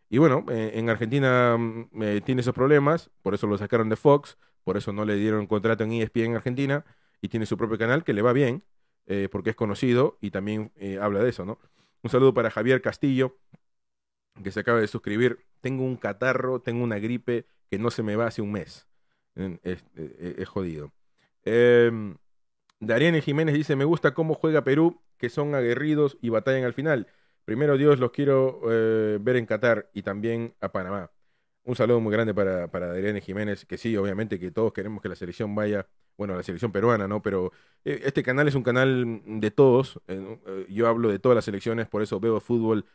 [0.08, 1.88] Y bueno, eh, en Argentina mm,
[2.24, 5.84] tiene esos problemas, por eso lo sacaron de Fox, por eso no le dieron contrato
[5.84, 6.84] en ESPN en Argentina,
[7.22, 8.64] y tiene su propio canal que le va bien,
[9.32, 11.58] porque es conocido y también habla de eso, ¿no?
[12.02, 13.36] Un saludo para Javier Castillo,
[14.42, 15.44] que se acaba de suscribir.
[15.60, 18.86] Tengo un catarro, tengo una gripe que no se me va hace un mes.
[19.62, 19.82] Es,
[20.48, 20.92] jodido.
[21.44, 21.90] Eh,
[23.22, 27.06] Jiménez dice, me gusta cómo juega Perú, que son aguerridos y batallan al final.
[27.44, 31.10] Primero Dios, los quiero eh, ver en Qatar y también a Panamá.
[31.64, 35.14] Un saludo muy grande para, para Jiménez, que sí, obviamente que todos queremos que la
[35.14, 37.22] selección vaya, bueno, la selección peruana, ¿no?
[37.22, 37.52] Pero
[37.84, 40.00] eh, este canal es un canal de todos.
[40.08, 42.86] Eh, yo hablo de todas las selecciones, por eso veo fútbol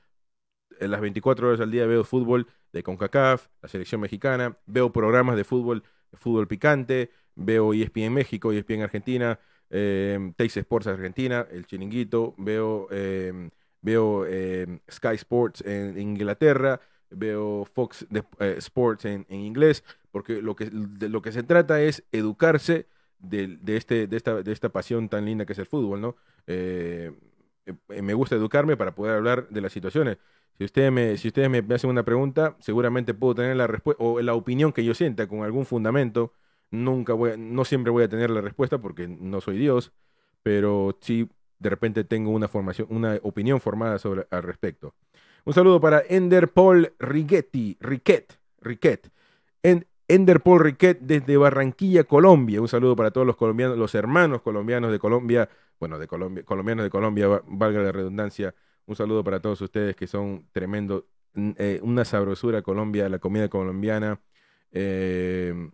[0.79, 5.35] en las 24 horas al día veo fútbol de CONCACAF, la selección mexicana, veo programas
[5.35, 5.83] de fútbol,
[6.13, 13.49] fútbol picante, veo ESPN México, ESPN Argentina, eh, Sports Argentina, El Chiringuito, veo, em,
[13.81, 18.05] veo em, Sky Sports en, Inglaterra, veo Fox
[18.39, 22.87] eh, Sports en, inglés, porque lo que, de lo que se trata es educarse
[23.19, 26.15] de, este, de, esta, de esta pasión tan linda que es el fútbol, ¿no?
[26.47, 27.11] Eh,
[28.01, 30.17] me gusta educarme para poder hablar de las situaciones.
[30.57, 34.21] Si ustedes me, si ustedes me hacen una pregunta, seguramente puedo tener la respuesta o
[34.21, 36.33] la opinión que yo sienta con algún fundamento.
[36.71, 39.91] Nunca voy, no siempre voy a tener la respuesta porque no soy Dios,
[40.43, 44.93] pero sí de repente tengo una formación, una opinión formada sobre al respecto.
[45.45, 49.11] Un saludo para Ender Paul Riquetti, Riquet, Riquet.
[50.07, 52.61] Ender Paul Riquet desde Barranquilla, Colombia.
[52.61, 56.83] Un saludo para todos los colombianos, los hermanos colombianos de Colombia, bueno, de Colombia, colombianos
[56.83, 58.55] de Colombia, valga la redundancia.
[58.87, 64.21] Un saludo para todos ustedes que son tremendo, eh, una sabrosura Colombia, la comida colombiana.
[64.71, 65.71] Eh,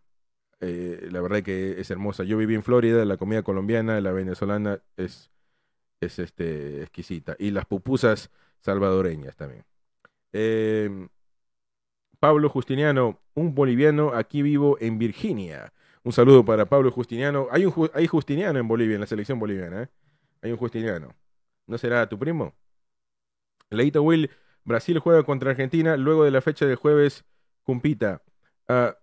[0.62, 2.24] eh, la verdad que es hermosa.
[2.24, 5.32] Yo viví en Florida, la comida colombiana, la venezolana es,
[6.00, 7.36] es este, exquisita.
[7.40, 9.66] Y las pupusas salvadoreñas también.
[10.34, 11.10] Em,
[12.20, 15.74] Pablo Justiniano, un boliviano, aquí vivo en Virginia.
[16.04, 17.48] Un saludo para Pablo Justiniano.
[17.52, 19.84] Hay un hay Justiniano en Bolivia, en la selección boliviana.
[19.84, 19.90] ¿eh?
[20.42, 21.16] Hay un Justiniano.
[21.68, 22.54] ¿No será tu primo?
[23.72, 24.30] Leito Will,
[24.64, 27.26] Brasil juega contra Argentina luego de la fecha del jueves.
[27.64, 28.22] Cumpita.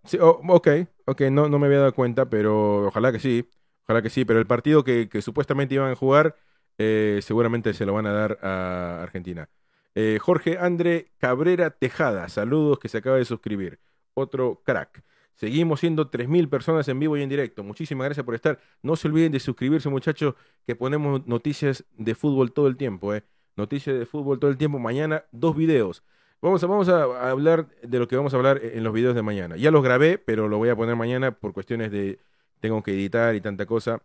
[0.04, 0.68] Sí, oh, ok,
[1.07, 3.48] ok, no, no me había dado cuenta, pero ojalá que sí.
[3.85, 6.37] Ojalá que sí, pero el partido que, que supuestamente iban a jugar
[6.78, 9.50] eh, seguramente se lo van a dar a Argentina.
[9.94, 13.81] Eh, Jorge André Cabrera Tejada, saludos que se acaba de suscribir.
[14.14, 15.02] Otro crack.
[15.35, 17.62] Seguimos siendo 3.000 personas en vivo y en directo.
[17.62, 18.61] Muchísimas gracias por estar.
[18.83, 20.35] No se olviden de suscribirse, muchachos,
[20.66, 23.14] que ponemos noticias de fútbol todo el tiempo.
[23.14, 23.24] Eh.
[23.59, 24.79] Noticias de fútbol todo el tiempo.
[24.79, 26.05] Mañana, dos videos.
[26.40, 29.23] Vamos a, vamos a hablar de lo que vamos a hablar en los videos de
[29.23, 29.57] mañana.
[29.57, 32.21] Ya los grabé, pero lo voy a poner mañana por cuestiones de
[32.61, 34.01] tengo que editar y tanta cosa.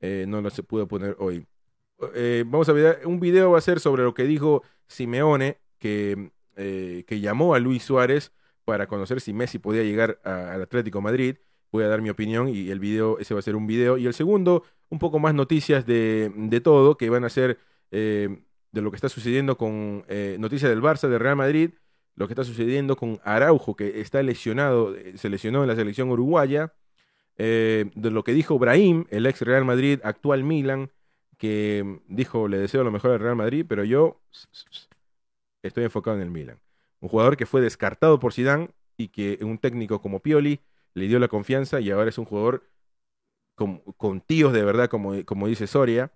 [0.00, 1.44] no los pude poner hoy.
[2.14, 6.30] Eh, vamos a ver, un video va a ser sobre lo que dijo Simeone, que,
[6.54, 8.32] eh, que llamó a Luis Suárez
[8.64, 11.38] para conocer si Messi podía llegar al Atlético Madrid.
[11.72, 13.98] Voy a dar mi opinión y el video, ese va a ser un video.
[13.98, 17.58] Y el segundo, un poco más noticias de, de todo, que van a ser
[17.90, 20.04] eh, de lo que está sucediendo con
[20.38, 21.70] noticias del Barça, de Real Madrid,
[22.16, 26.72] lo que está sucediendo con Araujo, que está lesionado, se lesionó en la selección uruguaya,
[27.36, 30.90] de lo que dijo Brahim, el ex Real Madrid, actual Milan,
[31.42, 34.20] que dijo, le deseo lo mejor al Real Madrid, pero yo
[35.62, 36.60] estoy enfocado en el Milan.
[37.00, 40.60] Un jugador que fue descartado por Zidane y que un técnico como Pioli
[40.94, 42.68] le dio la confianza y ahora es un jugador
[43.56, 46.12] con, tíos de verdad, como, como dice Soria,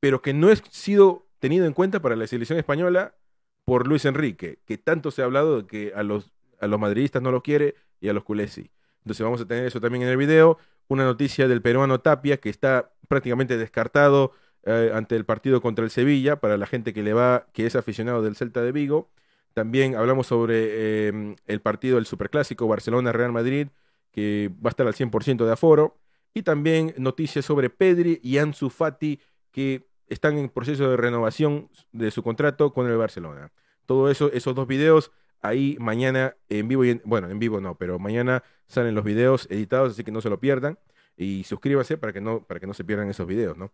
[0.00, 3.16] pero que no ha sido tenido en cuenta para la selección española
[3.64, 7.20] por Luis Enrique, que tanto se ha hablado de que a los, a los madridistas
[7.20, 8.70] no lo quiere y a los culés sí.
[8.98, 10.58] Entonces vamos a tener eso también en el video.
[10.86, 14.30] Una noticia del peruano Tapia, que está prácticamente descartado
[14.62, 17.74] eh, ante el partido contra el Sevilla, para la gente que le va, que es
[17.74, 19.10] aficionado del Celta de Vigo.
[19.52, 23.66] También hablamos sobre em, el partido del Superclásico Barcelona-Real Madrid,
[24.12, 25.98] que va a estar al 100% de aforo.
[26.34, 32.10] Y también noticias sobre Pedri y Ansu Fati, que están en proceso de renovación de
[32.10, 33.52] su contrato con el Barcelona.
[33.86, 37.98] Todo eso, esos dos videos, ahí mañana en vivo, y bueno, en vivo no, pero
[37.98, 40.78] mañana salen los videos editados, así que no se lo pierdan.
[41.16, 43.72] Y suscríbase para que no, para que no se pierdan esos videos, ¿no?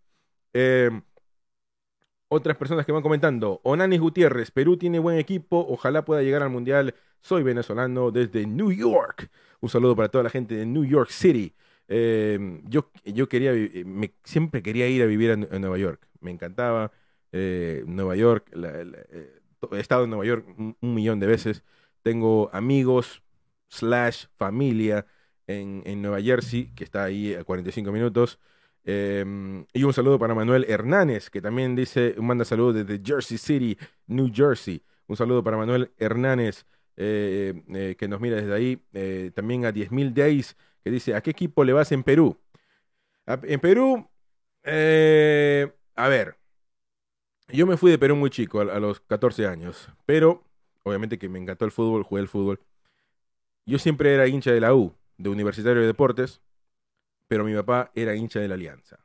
[0.53, 1.03] Em,
[2.29, 3.61] otras personas que van comentando.
[3.65, 6.95] Onanis Gutiérrez, Perú tiene buen equipo, ojalá pueda llegar al Mundial.
[7.21, 9.31] Soy venezolano desde New York.
[9.61, 11.55] Un saludo para toda la gente de New York City.
[11.89, 13.53] Em, yo, yo quería,
[13.87, 16.07] me, siempre quería ir a vivir en, Nueva York.
[16.21, 16.93] Me encantaba
[17.33, 18.51] eh, Nueva York.
[18.55, 19.41] Eh,
[19.73, 21.63] he estado en Nueva York un, millón de veces.
[22.03, 23.23] Tengo amigos,
[23.69, 25.07] slash, familia
[25.47, 28.39] en, en Nueva Jersey, que está ahí a 45 minutos.
[28.85, 33.77] Em, y un saludo para Manuel Hernández, que también dice, manda saludos desde Jersey City,
[34.07, 34.83] New Jersey.
[35.07, 36.65] Un saludo para Manuel Hernández,
[36.97, 38.77] eh, que nos mira desde ahí.
[39.35, 42.39] También a 10.000 Days, que dice, ¿a qué equipo le vas en Perú?
[43.27, 44.09] en Perú,
[45.99, 46.37] a ver,
[47.49, 50.45] yo me fui de Perú muy chico, a, los 14 años, pero
[50.85, 52.61] obviamente que me encantó el fútbol, jugué el fútbol.
[53.67, 56.41] Yo siempre era hincha de la U, de Universitario de Deportes,
[57.27, 59.01] pero mi papá era hincha de la Alianza.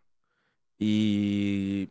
[0.78, 1.90] Y,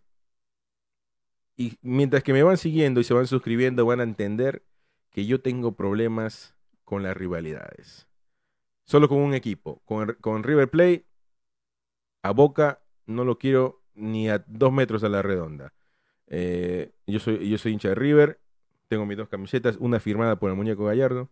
[1.57, 4.63] y mientras que me van siguiendo y se van suscribiendo, van a entender
[5.11, 8.09] que yo tengo problemas con las rivalidades.
[8.85, 9.83] Solo con un equipo.
[9.85, 11.07] Con, River Plate,
[12.23, 15.73] a Boca, no lo quiero ni a dos metros a la redonda.
[16.29, 18.41] Eh, yo, soy, yo soy hincha de River,
[18.89, 21.31] tengo mis dos camisetas, una firmada por el muñeco Gallardo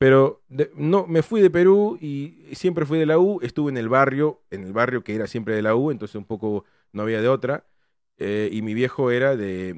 [0.00, 0.42] pero
[0.76, 4.40] no, me fui de Perú y siempre fui de la U, estuve en el barrio,
[4.50, 7.28] en el barrio que era siempre de la U, entonces un poco no había de
[7.28, 7.66] otra.
[8.16, 9.74] Eh, y mi viejo era de,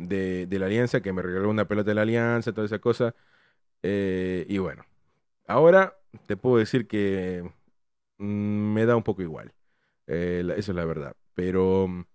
[0.48, 3.16] de, la Alianza, que me regaló una pelota de la Alianza, toda esa cosa.
[3.82, 4.84] Eh, y bueno,
[5.48, 7.42] ahora te puedo decir que
[8.18, 9.54] mm, me da un poco igual.
[10.06, 11.16] Eh, eso es la verdad.
[11.34, 12.06] Pero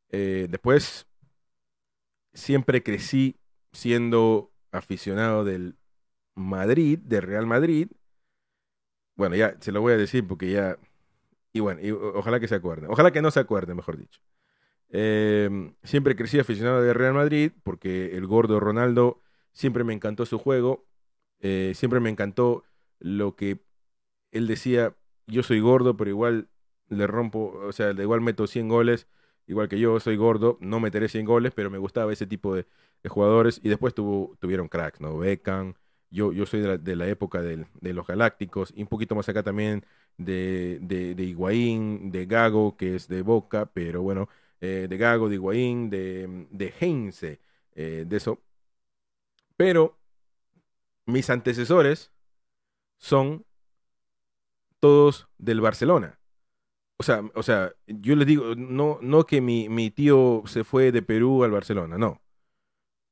[0.00, 1.06] después
[2.32, 3.36] siempre crecí
[3.72, 5.76] siendo aficionado del
[6.34, 7.88] Madrid, de Real Madrid.
[9.16, 10.78] Bueno, ya se lo voy a decir porque ya.
[11.52, 11.80] Y bueno,
[12.14, 12.90] ojalá que se acuerden.
[12.90, 14.20] Ojalá que no se acuerden, mejor dicho.
[14.90, 19.20] Eh, siempre crecí aficionado de Real Madrid porque el gordo Ronaldo
[19.52, 20.86] siempre me encantó su juego,
[21.40, 22.64] eh, siempre me encantó
[22.98, 23.60] lo que
[24.30, 24.96] él decía,
[25.26, 26.48] yo soy gordo, pero igual
[26.88, 29.06] le rompo, o sea, de igual meto 100 goles,
[29.46, 32.66] igual que yo soy gordo, no meteré 100 goles, pero me gustaba ese tipo de,
[33.08, 35.18] jugadores y después tuvo, tuvieron cracks, ¿no?
[35.18, 35.74] Beckham,
[36.10, 39.42] yo, yo soy de la, época del- de los Galácticos y un poquito más acá
[39.42, 39.84] también
[40.16, 41.24] de, de, de
[42.10, 44.28] de Gago, que es de Boca, pero bueno,
[44.60, 47.40] eh, de Gago, de Higuaín, de, de Heinze,
[47.74, 48.42] eh, de eso.
[49.56, 49.98] Pero
[51.06, 52.12] mis antecesores
[52.98, 53.44] son
[54.80, 56.17] todos del Barcelona.
[57.00, 60.90] O sea, o sea, yo les digo, no, no que mi, mi tío se fue
[60.92, 62.20] de Perú al Barcelona, no.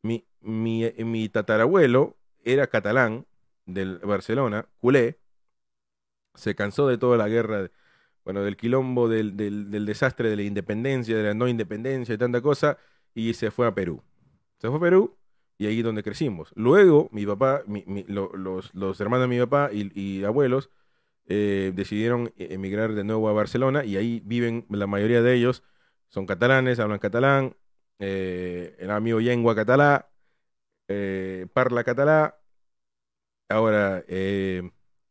[0.03, 3.27] Mi, mi, mi tatarabuelo era catalán
[3.67, 5.21] del Barcelona, culé,
[6.35, 7.71] se cansó de toda la guerra,
[8.25, 12.19] bueno, del quilombo, del, del, del desastre de la independencia, de la no independencia y
[12.19, 12.79] tanta cosa,
[13.15, 14.03] y se fue a Perú.
[14.61, 15.17] Se fue a Perú
[15.59, 16.53] y ahí es donde crecimos.
[16.57, 20.71] Luego, mi papá, mi- mi- lo- los, los hermanos de mi papá y, y abuelos
[21.27, 25.63] eh, decidieron e- emigrar de nuevo a Barcelona y ahí viven la mayoría de ellos.
[26.09, 27.57] Son catalanes, hablan catalán,
[27.99, 30.11] eh, el amigo Yengua catalá,
[30.89, 32.39] eh, parla catalá.
[33.49, 34.71] Ahora, eh,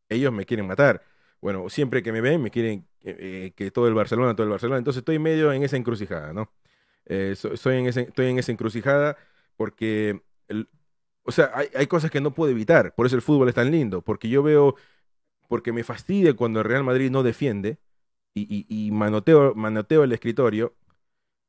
[0.09, 1.01] ellos me quieren matar.
[1.41, 4.79] Bueno, siempre que me ven, me quieren que todo el Barcelona, todo el Barcelona.
[4.79, 6.51] Entonces estoy medio en esa encrucijada, ¿no?
[7.35, 9.17] So- soy en estoy en esa encrucijada
[9.57, 10.69] porque, el-
[11.23, 12.95] o sea, hay, hay cosas que no puedo evitar.
[12.95, 14.75] Por eso el fútbol es tan lindo, porque yo veo,
[15.47, 17.79] porque me fastidia cuando el Real Madrid no defiende
[18.33, 20.75] y, y- y manoteo, manoteo el escritorio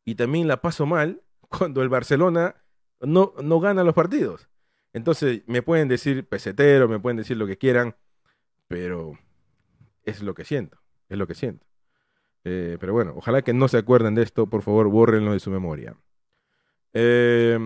[0.04, 2.56] y también la paso mal cuando el Barcelona
[3.00, 4.48] no, no gana los partidos.
[4.92, 7.96] Entonces, me pueden decir pesetero, me pueden decir lo que quieran,
[8.68, 9.18] pero
[10.04, 10.78] es lo que siento,
[11.08, 11.66] es lo que siento.
[12.44, 15.50] Eh, pero bueno, ojalá que no se acuerden de esto, por favor, bórrenlo de su
[15.50, 15.96] memoria.
[16.94, 17.58] Eh,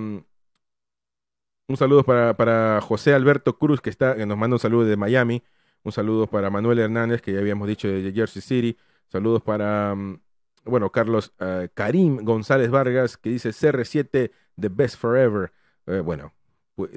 [1.69, 4.97] un saludo para, para José Alberto Cruz, que, está, que nos manda un saludo de
[4.97, 5.43] Miami.
[5.83, 8.77] Un saludo para Manuel Hernández, que ya habíamos dicho de Jersey City.
[9.09, 10.21] Saludos para, mm,
[10.65, 15.53] bueno, Carlos eh, Karim González Vargas, que dice CR7, The Best Forever.
[15.87, 16.35] Eh, bueno,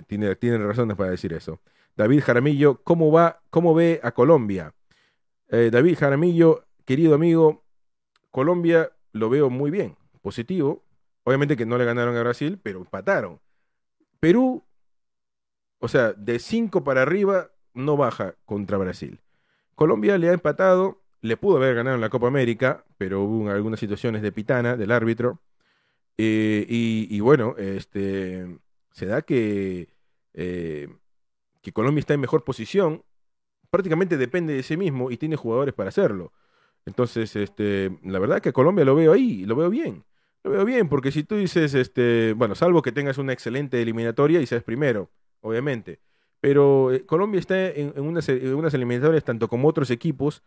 [0.08, 1.62] tiene, tiene razones para decir eso.
[1.96, 4.74] David Jaramillo, ¿cómo va, cómo ve a Colombia?
[5.48, 7.64] Eh, David Jaramillo, querido amigo,
[8.32, 10.84] Colombia lo veo muy bien, positivo.
[11.24, 13.40] Obviamente que no le ganaron a Brasil, pero empataron.
[14.20, 14.64] Perú,
[15.80, 19.20] o sea, de 5 para arriba no baja contra Brasil.
[19.76, 23.80] Colombia le ha empatado, le pudo haber ganado en la Copa América, pero hubo algunas
[23.80, 25.42] situaciones de pitana del árbitro.
[26.18, 28.60] Eh, y, bueno, este,
[28.92, 29.90] se da que,
[30.34, 30.90] eh,
[31.62, 33.04] que Colombia está en mejor posición,
[33.70, 36.32] prácticamente depende de sí mismo y tiene jugadores para hacerlo.
[36.86, 40.04] Entonces, este, la verdad que Colombia lo veo ahí, lo veo bien.
[40.44, 44.42] Lo veo bien, porque si tú dices, este, bueno, salvo que tengas una excelente eliminatoria
[44.42, 45.10] y seas primero,
[45.40, 46.00] obviamente.
[46.44, 50.44] Pero eh, Colombia está en, en unas, eliminatorias, tanto como otros equipos,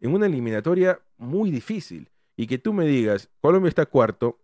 [0.00, 2.10] en una eliminatoria muy difícil.
[2.34, 4.40] Y que tú me digas, Colombia está cuarto,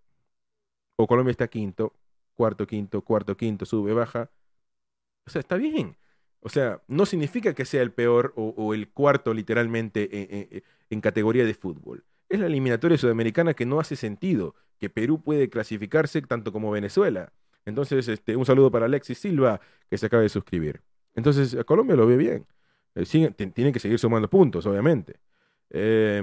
[0.96, 1.94] o Colombia está quinto,
[2.34, 4.30] cuarto, quinto, cuarto, quinto, sube, baja.
[5.26, 5.96] O sea, está bien.
[6.40, 11.00] O sea, no significa que sea el peor o, el cuarto literalmente en, en- en
[11.00, 12.04] categoría de fútbol.
[12.28, 17.32] Es la eliminatoria sudamericana que no hace sentido, que Perú puede clasificarse tanto como Venezuela.
[17.64, 20.82] Entonces, este, un saludo para Alexis Silva, que se acaba de suscribir.
[21.14, 22.46] Entonces, Colombia lo ve bien.
[22.94, 23.04] Eh,
[23.54, 25.20] tienen que seguir sumando puntos, obviamente.
[25.70, 26.22] Eh,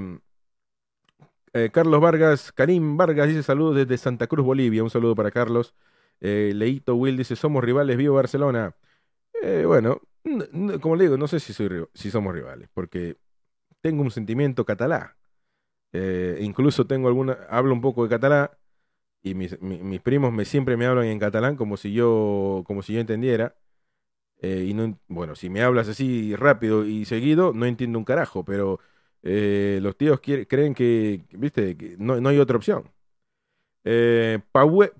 [1.53, 4.83] eh, Carlos Vargas, Karim Vargas dice saludos desde Santa Cruz, Bolivia.
[4.83, 5.73] Un saludo para Carlos.
[6.21, 8.75] Eh, Leito Will dice, somos rivales, vivo Barcelona.
[9.65, 10.01] Bueno,
[10.81, 11.53] como le digo, no sé si,
[12.11, 13.17] somos rivales, porque
[13.81, 15.17] tengo un sentimiento catalá.
[16.39, 18.49] Incluso tengo alguna, hablo un poco de catalán
[19.23, 22.81] y mis, mi- mis primos me, siempre me hablan en catalán como si yo, como
[22.83, 23.55] si yo entendiera.
[24.41, 28.05] Eh, y no, en- bueno, si me hablas así rápido y seguido, no entiendo un
[28.05, 28.79] carajo, pero
[29.23, 32.91] eh, los tíos creen que, viste, no, no hay otra opción.
[33.83, 34.39] Eh,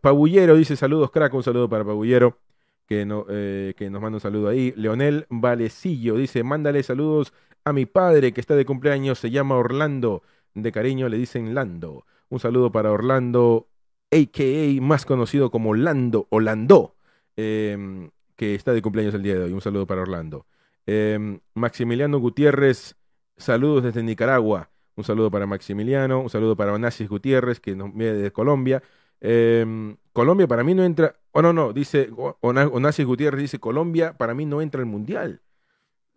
[0.02, 2.40] Pabullero dice saludos, crack, un saludo para Pabullero,
[2.88, 4.74] que, no, eh, que nos manda un saludo ahí.
[4.78, 7.34] Leonel Valecillo dice, mándale saludos
[7.66, 10.24] a mi padre que está de cumpleaños, se llama Orlando,
[10.54, 12.06] de cariño le dicen Lando.
[12.30, 13.68] Un saludo para Orlando,
[14.12, 14.82] a.k.a.
[14.82, 16.96] más conocido como Lando, o Landó,
[17.36, 19.52] em, que está de cumpleaños el día de hoy.
[19.52, 20.46] Un saludo para Orlando.
[20.86, 22.96] Em, Maximiliano Gutiérrez,
[23.36, 24.72] saludos desde Nicaragua.
[24.96, 28.82] Un saludo para Maximiliano, un saludo para Onassis Gutiérrez, que nos viene de Colombia.
[29.20, 32.10] Em, Colombia para mí no entra, oh no, no, dice
[32.42, 35.42] Onassis Gutiérrez, dice Colombia para mí no entra al Mundial.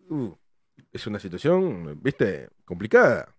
[0.08, 0.34] Uh,
[0.92, 3.34] es una situación, viste, complicada.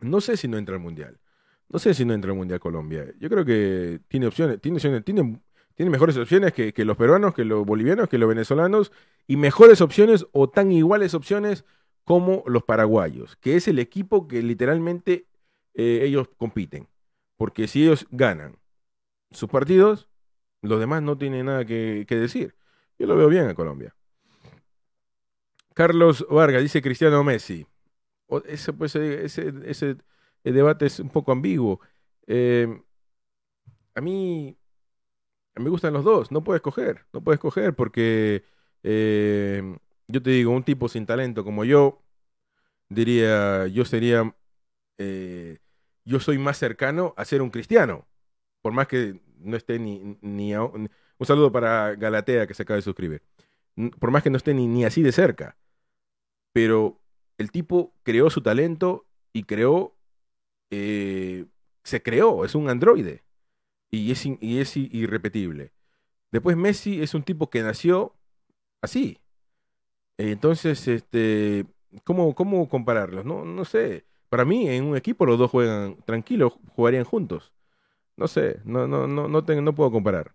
[0.00, 1.20] No sé si no entra al Mundial.
[1.68, 3.06] No sé si no entra al Mundial Colombia.
[3.18, 5.40] Yo creo que tiene opciones, tiene, tiene,
[5.80, 8.92] tiene mejores opciones que, los peruanos, que los bolivianos, que los venezolanos,
[9.26, 11.64] y mejores opciones o tan iguales opciones
[12.04, 15.26] como los paraguayos, que es el equipo que literalmente
[15.72, 16.86] eh, ellos compiten.
[17.38, 18.58] Porque si ellos ganan
[19.30, 20.06] sus partidos,
[20.60, 22.54] los demás no tienen nada que, decir.
[22.98, 23.96] Yo lo veo bien a Colombia.
[25.72, 27.66] Carlos Vargas dice Cristiano Messi.
[28.44, 29.96] ese, pues, ese, ese,
[30.44, 31.80] debate es un poco ambiguo.
[32.26, 32.68] Eh,
[33.94, 34.59] a mí
[35.60, 36.30] me gustan los dos.
[36.32, 37.06] No puedes escoger.
[37.12, 38.44] No puedes escoger porque
[38.82, 39.62] eh,
[40.08, 42.02] yo te digo, un tipo sin talento como yo,
[42.88, 44.34] diría, yo sería,
[44.98, 45.58] eh,
[46.04, 48.06] yo soy más cercano a ser un cristiano.
[48.62, 50.90] Por más que no esté ni, ni un
[51.22, 53.22] saludo para Galatea que se acaba de suscribir.
[54.00, 55.56] Por más que no esté ni, ni así de cerca
[56.52, 57.00] pero
[57.38, 59.96] el tipo creó su talento y creó,
[60.70, 61.46] eh,
[61.84, 63.24] se creó, es un androide
[63.90, 65.72] y es, y es irrepetible.
[66.32, 68.14] Después Messi es un tipo que nació
[68.82, 69.18] así.
[70.18, 71.66] Entonces, este,
[72.04, 73.24] ¿cómo, cómo compararlos?
[73.24, 74.06] No, no sé.
[74.28, 77.52] Para mí, en un equipo los dos juegan tranquilos, jugarían juntos.
[78.16, 80.34] No sé, no, no, no, no, tengo, no puedo comparar.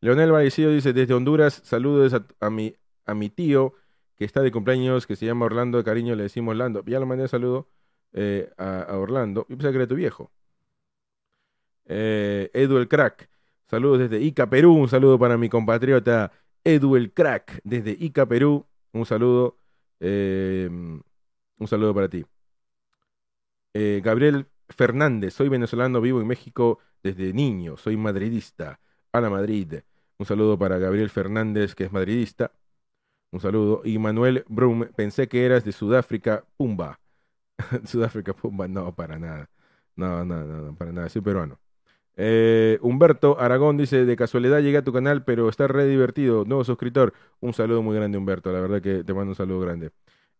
[0.00, 2.74] Leonel Vallecillo dice, desde Honduras, saludos a, mi,
[3.06, 3.74] a mi tío
[4.16, 6.84] que está de cumpleaños, que se llama Orlando, de cariño le decimos Orlando.
[6.86, 7.68] Ya lo mandé un saludo
[8.12, 9.46] eh, a, Orlando.
[9.48, 10.32] Yo pensé que era tu viejo.
[11.92, 13.28] Eh, Crack.
[13.68, 14.74] Saludos desde Ica, Perú.
[14.74, 16.32] Un saludo para mi compatriota
[16.64, 18.66] Edu el Crack desde Ica, Perú.
[18.92, 19.58] Un saludo.
[20.00, 22.24] Eh, un saludo para ti.
[23.74, 25.34] Gabriel Fernández.
[25.34, 27.76] Soy venezolano, vivo en México desde niño.
[27.76, 28.80] Soy madridista.
[29.12, 29.74] A la Madrid.
[30.18, 32.52] Un saludo para Gabriel Fernández, que es madridista.
[33.32, 33.82] Un saludo.
[33.84, 37.00] Y Manuel Brum, pensé que eras de Sudáfrica, Pumba.
[37.86, 39.50] Sudáfrica, Pumba, no, para nada.
[39.96, 41.58] No, no, no, para nada, soy peruano.
[42.16, 46.44] Eh, Humberto Aragón dice, de casualidad llegué a tu canal, pero está re divertido.
[46.44, 47.14] Nuevo suscriptor.
[47.40, 48.52] Un saludo muy grande, Humberto.
[48.52, 49.90] La verdad que te mando un saludo grande.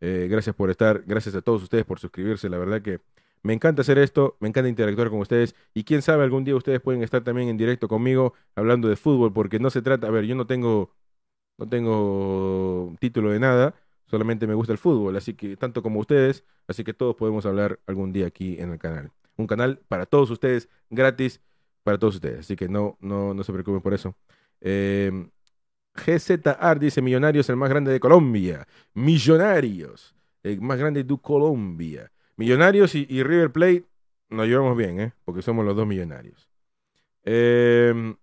[0.00, 1.02] Eh, gracias por estar.
[1.06, 2.48] Gracias a todos ustedes por suscribirse.
[2.48, 3.00] La verdad que
[3.42, 4.36] me encanta hacer esto.
[4.40, 5.54] Me encanta interactuar con ustedes.
[5.74, 9.32] Y quién sabe, algún día ustedes pueden estar también en directo conmigo hablando de fútbol,
[9.32, 10.92] porque no se trata, a ver, yo no tengo
[11.60, 13.74] no tengo título de nada,
[14.06, 17.78] solamente me gusta el fútbol, así que tanto como ustedes, así que todos podemos hablar
[17.86, 19.12] algún día aquí en el canal.
[19.36, 21.42] Un canal para todos ustedes, gratis
[21.90, 24.14] para todos ustedes, así que no, no, no se preocupen por eso.
[24.60, 25.10] Eh,
[25.94, 28.66] GZR dice Millonarios, el más grande de Colombia.
[28.94, 30.14] Millonarios,
[30.44, 32.12] el más grande de Colombia.
[32.36, 33.84] Millonarios y, River Plate
[34.28, 35.12] nos llevamos bien, ¿eh?
[35.24, 36.48] porque somos los dos millonarios.
[37.24, 38.14] Eh,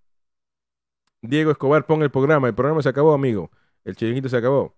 [1.22, 2.48] Diego Escobar, pon el programa.
[2.48, 3.52] El programa se acabó, amigo.
[3.84, 4.76] El chiringuito se acabó.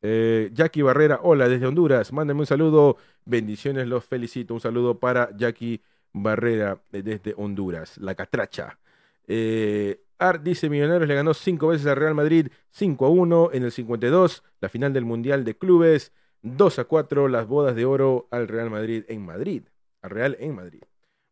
[0.00, 2.12] Eh, Jackie Barrera, hola desde Honduras.
[2.12, 2.98] Mándame un saludo.
[3.24, 4.54] Bendiciones, los felicito.
[4.54, 5.82] Un saludo para Jackie
[6.12, 8.78] Barrera eh, desde Honduras, la catracha.
[9.26, 13.62] Eh, Art dice: Millonarios le ganó cinco veces al Real Madrid, 5 a 1 en
[13.64, 18.28] el 52, la final del Mundial de Clubes, 2 a 4, las bodas de oro
[18.30, 19.62] al Real Madrid en Madrid.
[20.02, 20.82] Al Real en Madrid.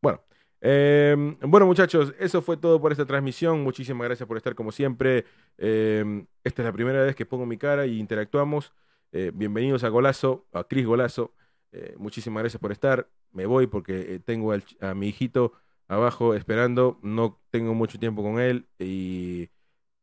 [0.03, 0.23] Bueno,
[0.61, 3.63] Em, bueno, muchachos, eso fue todo por esta transmisión.
[3.63, 5.25] Muchísimas gracias por estar como siempre.
[5.59, 8.73] Em, esta es la primera vez que pongo mi cara y interactuamos.
[9.13, 11.35] Eh, bienvenidos a Golazo, a Cris Golazo.
[11.73, 13.09] Eh, muchísimas gracias por estar.
[13.33, 15.53] Me voy porque eh, tengo a mi hijito
[15.89, 16.99] abajo esperando.
[17.03, 19.51] No tengo mucho tiempo con él y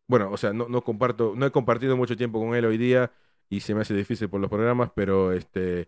[0.08, 3.12] bueno, o sea, no, comparto, no he compartido mucho tiempo con él hoy día
[3.50, 5.88] y se me hace difícil por los programas, pero este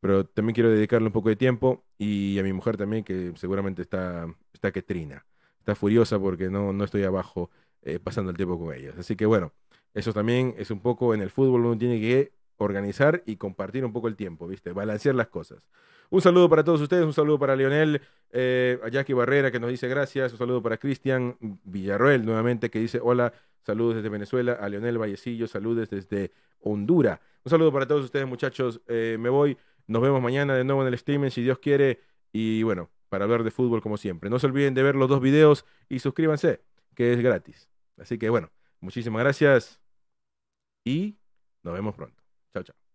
[0.00, 3.82] pero también quiero dedicarle un poco de tiempo y a mi mujer también, que seguramente
[3.82, 5.26] está, está que trina,
[5.58, 7.50] está furiosa porque no, no estoy abajo
[7.82, 8.96] eh, pasando el tiempo con ellas.
[8.98, 9.52] Así que bueno,
[9.94, 13.92] eso también es un poco en el fútbol, uno tiene que organizar y compartir un
[13.92, 14.72] poco el tiempo, ¿viste?
[14.72, 15.62] Balancear las cosas.
[16.10, 18.00] Un saludo para todos ustedes, un saludo para Lionel,
[18.30, 22.78] eh, a Jackie Barrera que nos dice gracias, un saludo para Cristian Villarroel nuevamente que
[22.78, 23.32] dice hola,
[23.62, 27.20] saludos desde Venezuela, a Lionel Vallecillo, saludos desde Honduras.
[27.44, 29.56] Un saludo para todos ustedes muchachos, eh, me voy.
[29.86, 32.00] Nos vemos mañana de nuevo en el streaming, si Dios quiere.
[32.32, 34.30] Y bueno, para hablar de fútbol como siempre.
[34.30, 36.60] No se olviden de ver los dos videos y suscríbanse,
[36.94, 37.68] que es gratis.
[37.98, 38.50] Así que bueno,
[38.80, 39.80] muchísimas gracias
[40.84, 41.16] y
[41.62, 42.27] nos vemos pronto.
[42.52, 42.87] Chao, chao.